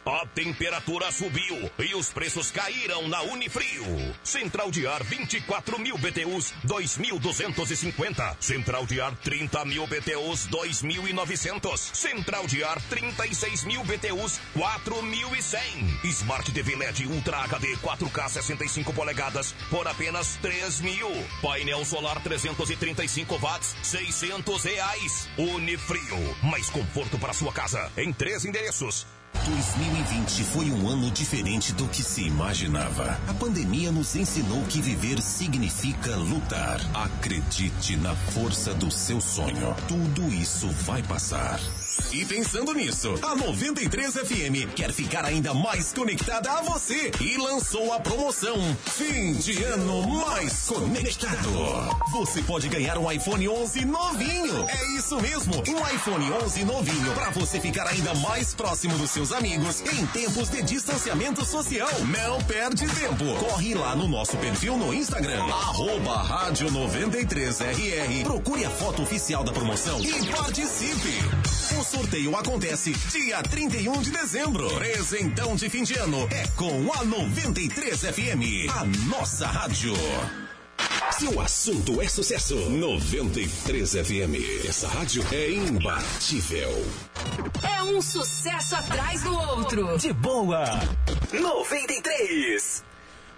[0.08, 3.84] A temperatura subiu e os preços caíram na Unifrio.
[4.24, 8.36] Central de ar 24 mil BTUs 2.250.
[8.40, 11.76] Central de ar 30 mil BTUs 2.900.
[11.76, 16.02] Central de ar 36 mil BTUs 4.100.
[16.04, 21.10] Smart TV LED Ultra HD 4K 65 polegadas por apenas 3 mil.
[21.42, 25.28] Painel solar 335 watts 600 reais.
[25.36, 29.17] Unifrio mais conforto para sua casa em três endereços.
[29.44, 33.18] 2020 foi um ano diferente do que se imaginava.
[33.26, 36.80] A pandemia nos ensinou que viver significa lutar.
[36.94, 39.74] Acredite na força do seu sonho.
[39.86, 41.60] Tudo isso vai passar.
[42.12, 47.92] E pensando nisso, a 93 FM quer ficar ainda mais conectada a você e lançou
[47.92, 48.56] a promoção
[48.86, 51.50] Fim de Ano Mais Conectado.
[52.12, 54.66] Você pode ganhar um iPhone 11 novinho.
[54.68, 59.30] É isso mesmo, um iPhone 11 novinho para você ficar ainda mais próximo dos seus
[59.32, 61.90] amigos em tempos de distanciamento social.
[62.06, 63.24] Não perde tempo.
[63.38, 68.22] Corre lá no nosso perfil no Instagram, arroba rádio 93RR.
[68.24, 71.18] Procure a foto oficial da promoção e participe.
[71.78, 74.68] O sorteio acontece dia 31 de dezembro.
[74.74, 79.94] Presentão de fim de ano é com a 93 FM, a nossa rádio.
[81.12, 84.68] Se o assunto é sucesso, 93 FM.
[84.68, 86.86] Essa rádio é imbatível.
[87.62, 89.96] É um sucesso atrás do outro.
[89.96, 90.64] De boa.
[91.32, 92.87] 93.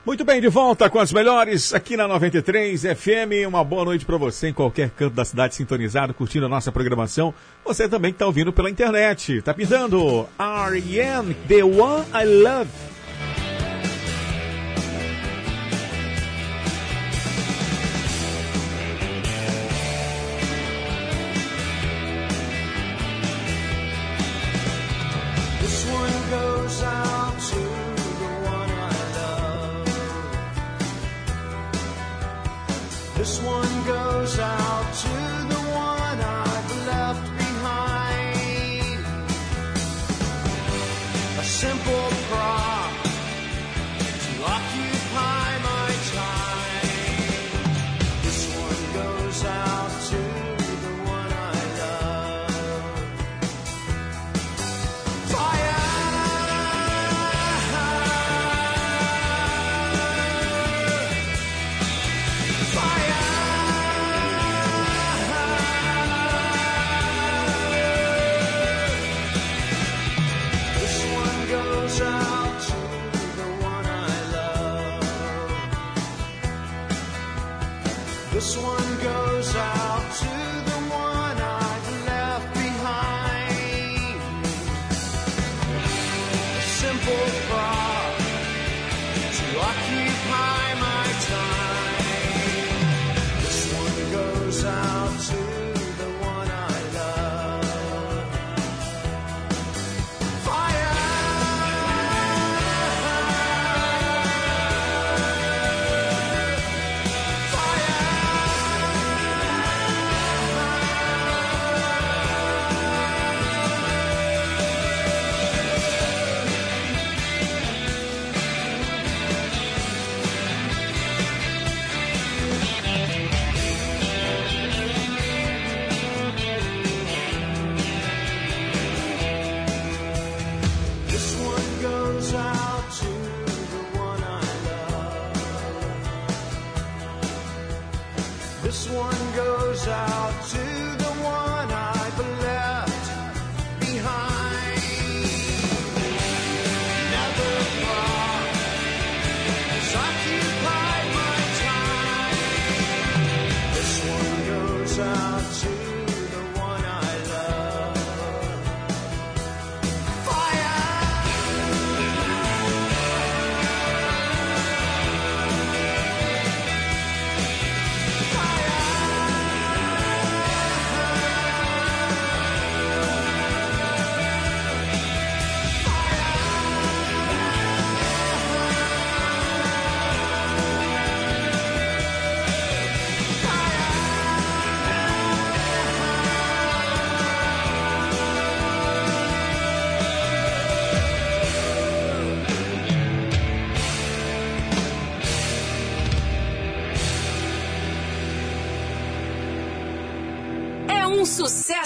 [0.05, 3.47] Muito bem, de volta com as melhores aqui na 93 FM.
[3.47, 7.35] Uma boa noite para você em qualquer canto da cidade sintonizado, curtindo a nossa programação.
[7.64, 9.43] Você também está ouvindo pela internet.
[9.43, 11.35] Tá pintando R.E.M.
[11.47, 12.89] The One I Love.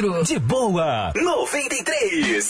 [0.00, 1.12] De boa.
[1.14, 2.49] 93.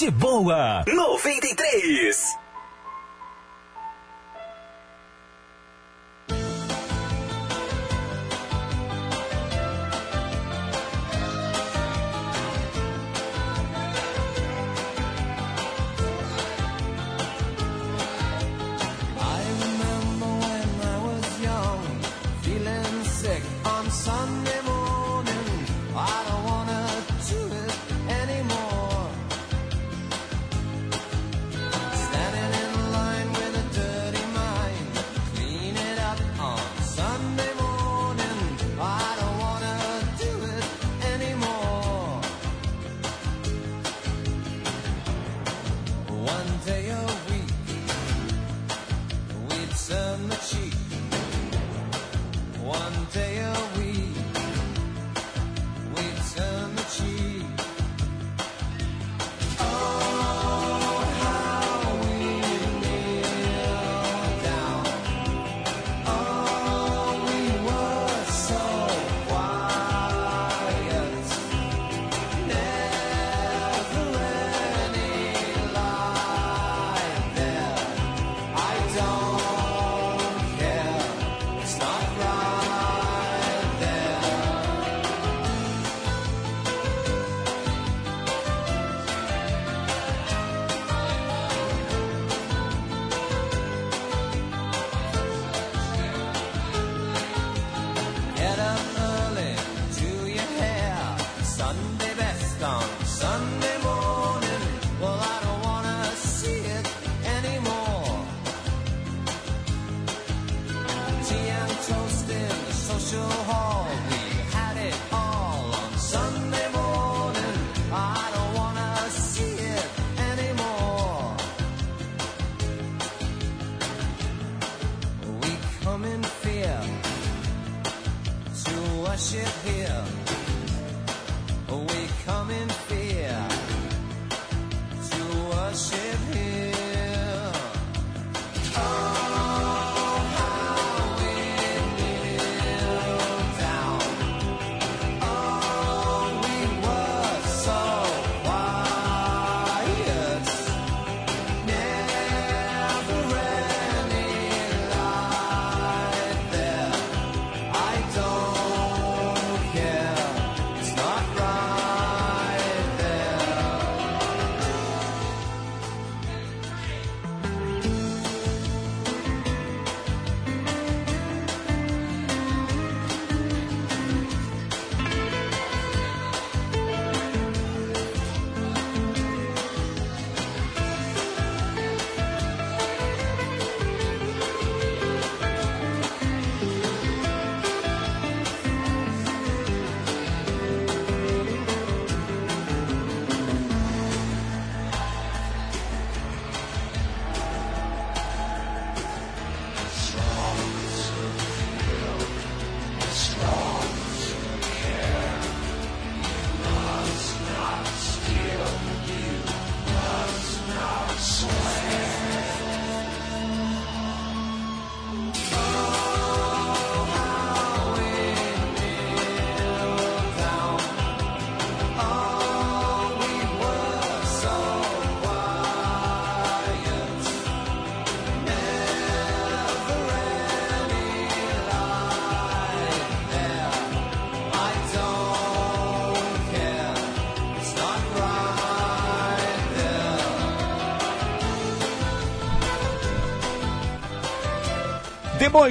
[0.00, 0.82] De boa,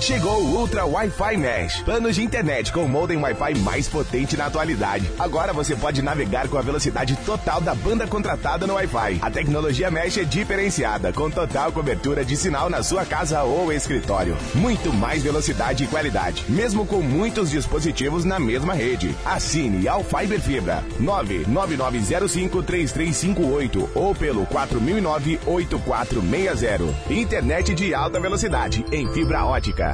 [0.00, 1.82] Chegou o Ultra Wi-Fi Mesh.
[1.82, 5.04] Planos de internet com o modem Wi-Fi mais potente na atualidade.
[5.18, 9.18] Agora você pode navegar com a velocidade total da banda contratada no Wi-Fi.
[9.20, 14.34] A tecnologia Mesh é diferenciada, com total cobertura de sinal na sua casa ou escritório.
[14.54, 19.14] Muito mais velocidade e qualidade, mesmo com muitos dispositivos na mesma rede.
[19.24, 26.88] Assine ao Fiber Fibra 999053358 ou pelo 4009-8460.
[27.10, 29.89] Internet de alta velocidade em fibra ótica.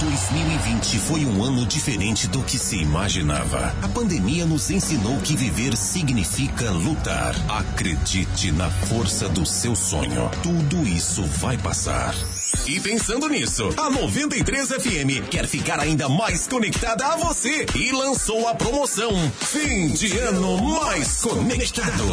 [0.00, 3.74] 2020 foi um ano diferente do que se imaginava.
[3.82, 7.34] A pandemia nos ensinou que viver significa lutar.
[7.48, 10.30] Acredite na força do seu sonho.
[10.42, 12.14] Tudo isso vai passar.
[12.66, 18.48] E pensando nisso, a 93 FM quer ficar ainda mais conectada a você e lançou
[18.48, 19.10] a promoção
[19.40, 22.04] Fim de Ano Mais Conectado.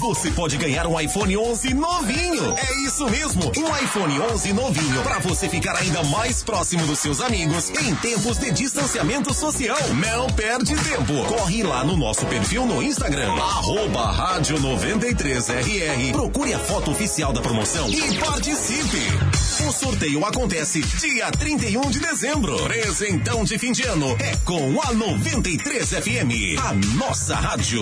[0.00, 2.54] Você pode ganhar um iPhone 11 novinho.
[2.56, 7.20] É isso mesmo, um iPhone 11 novinho para você ficar ainda mais próximo dos seus
[7.20, 9.78] amigos em tempos de distanciamento social.
[9.94, 11.24] Não perde tempo.
[11.26, 16.12] Corre lá no nosso perfil no Instagram, arroba rádio 93RR.
[16.12, 19.00] Procure a foto oficial da promoção e participe.
[19.72, 22.62] O sorteio acontece dia 31 de dezembro.
[22.64, 27.80] Presentão de fim de ano é com a 93 FM, a nossa rádio.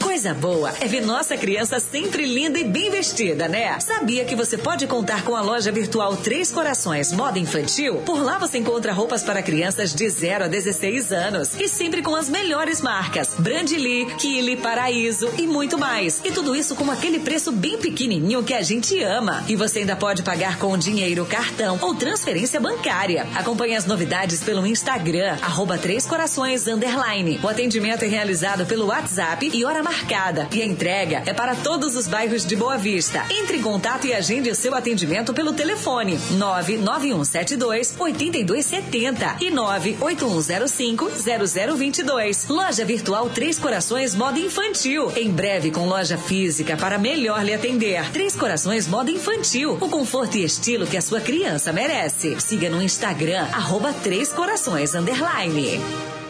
[0.00, 3.80] Coisa boa é ver nossa criança sempre linda e bem vestida, né?
[3.80, 7.96] Sabia que você pode contar com a loja virtual Três Corações Moda Infantil?
[8.04, 12.14] Por lá você encontra roupas para crianças de 0 a 16 anos e sempre com
[12.14, 16.20] as melhores marcas: Brandly, Kili, Paraíso e muito mais.
[16.24, 19.42] E tudo isso com aquele preço bem pequenininho que a gente ama.
[19.48, 23.26] E você ainda pode pagar com dinheiro, cartão ou transferência bancária.
[23.34, 27.40] Acompanhe as novidades pelo Instagram, arroba Três Corações Underline.
[27.42, 30.46] O atendimento é realizado pelo WhatsApp e hora marcada.
[30.52, 33.24] E a entrega é para todos os bairros de Boa Vista.
[33.30, 41.10] Entre em contato e agende o seu atendimento pelo telefone 99172 8270 e 98105
[41.76, 42.48] 0022.
[42.48, 45.10] Loja virtual Três Corações Moda Infantil.
[45.16, 48.10] Em breve com loja física para melhor lhe atender.
[48.12, 49.78] Três Corações Moda Infantil.
[49.80, 52.38] O conforto e estilo que a sua criança merece.
[52.40, 56.21] Siga no Instagram, arroba Três Corações Underline.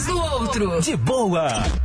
[0.02, 0.82] Atrás do outro.
[0.82, 1.81] De boa.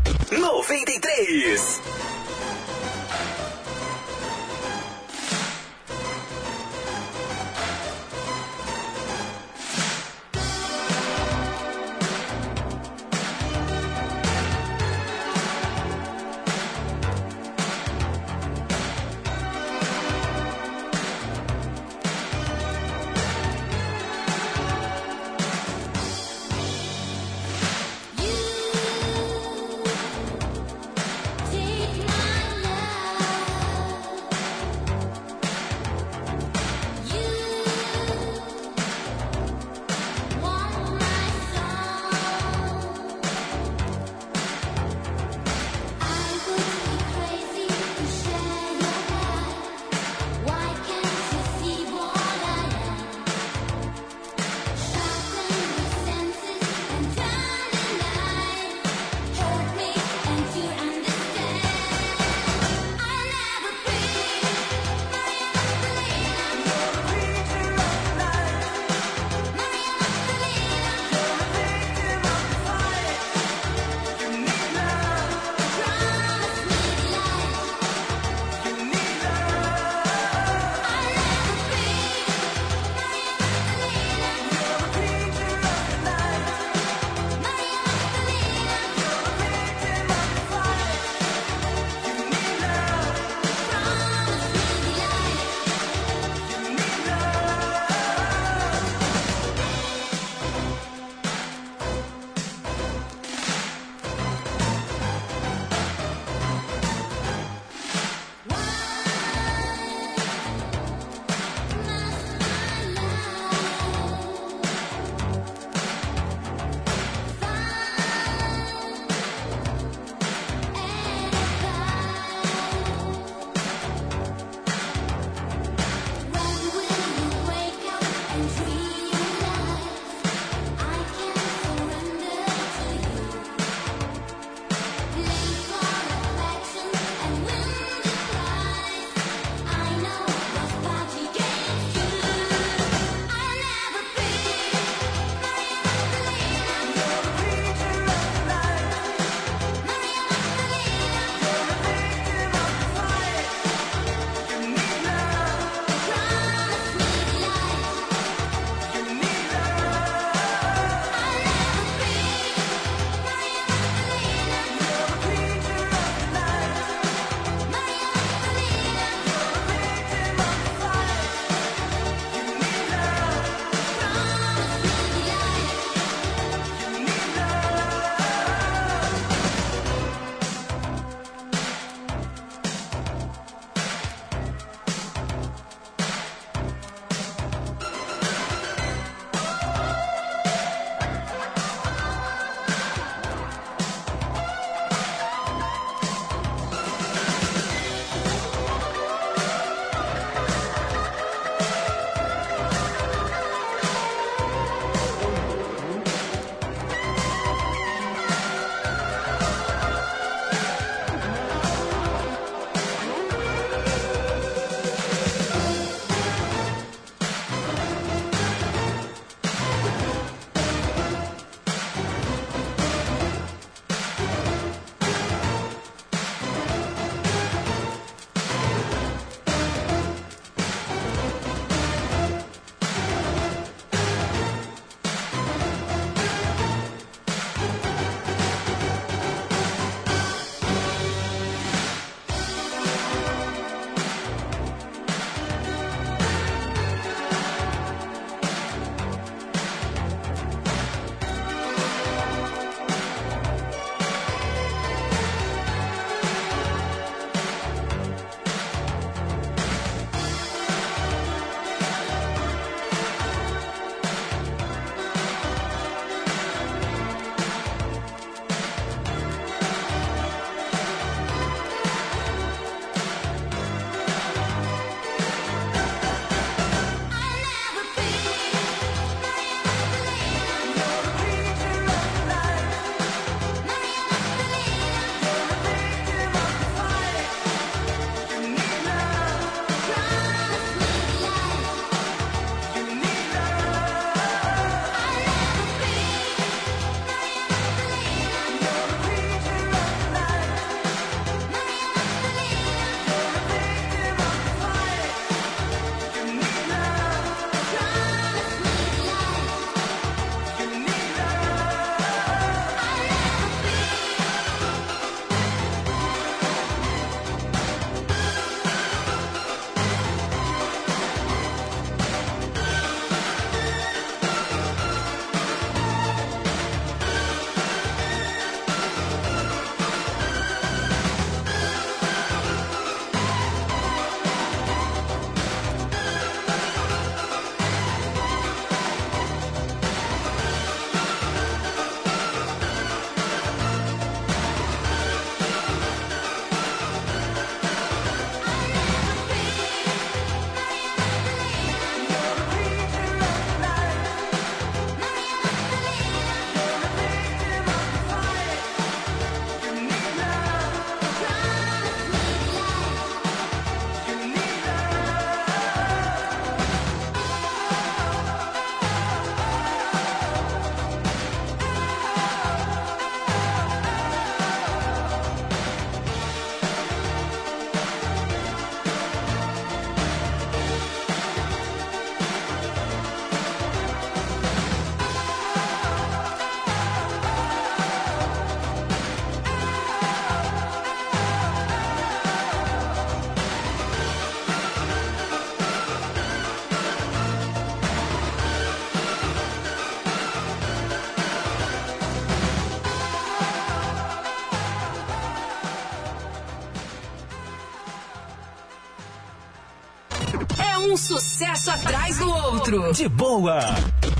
[410.86, 412.92] Um sucesso atrás do outro.
[412.92, 413.58] De boa.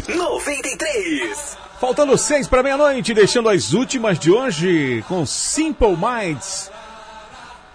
[0.09, 1.57] 93.
[1.81, 6.71] Faltando seis para meia-noite, deixando as últimas de hoje com Simple Minds.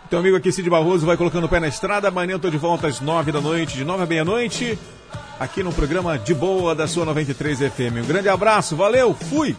[0.09, 2.09] Teu amigo aqui, Cid Barroso, vai colocando o pé na estrada.
[2.09, 4.77] Amanhã eu tô de volta às nove da noite, de nove à meia-noite,
[5.39, 8.03] aqui no programa De Boa da sua 93 FM.
[8.03, 9.55] Um grande abraço, valeu, fui!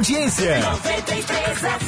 [0.00, 0.60] Audiência.
[0.60, 1.26] 93
[1.58, 1.79] FM.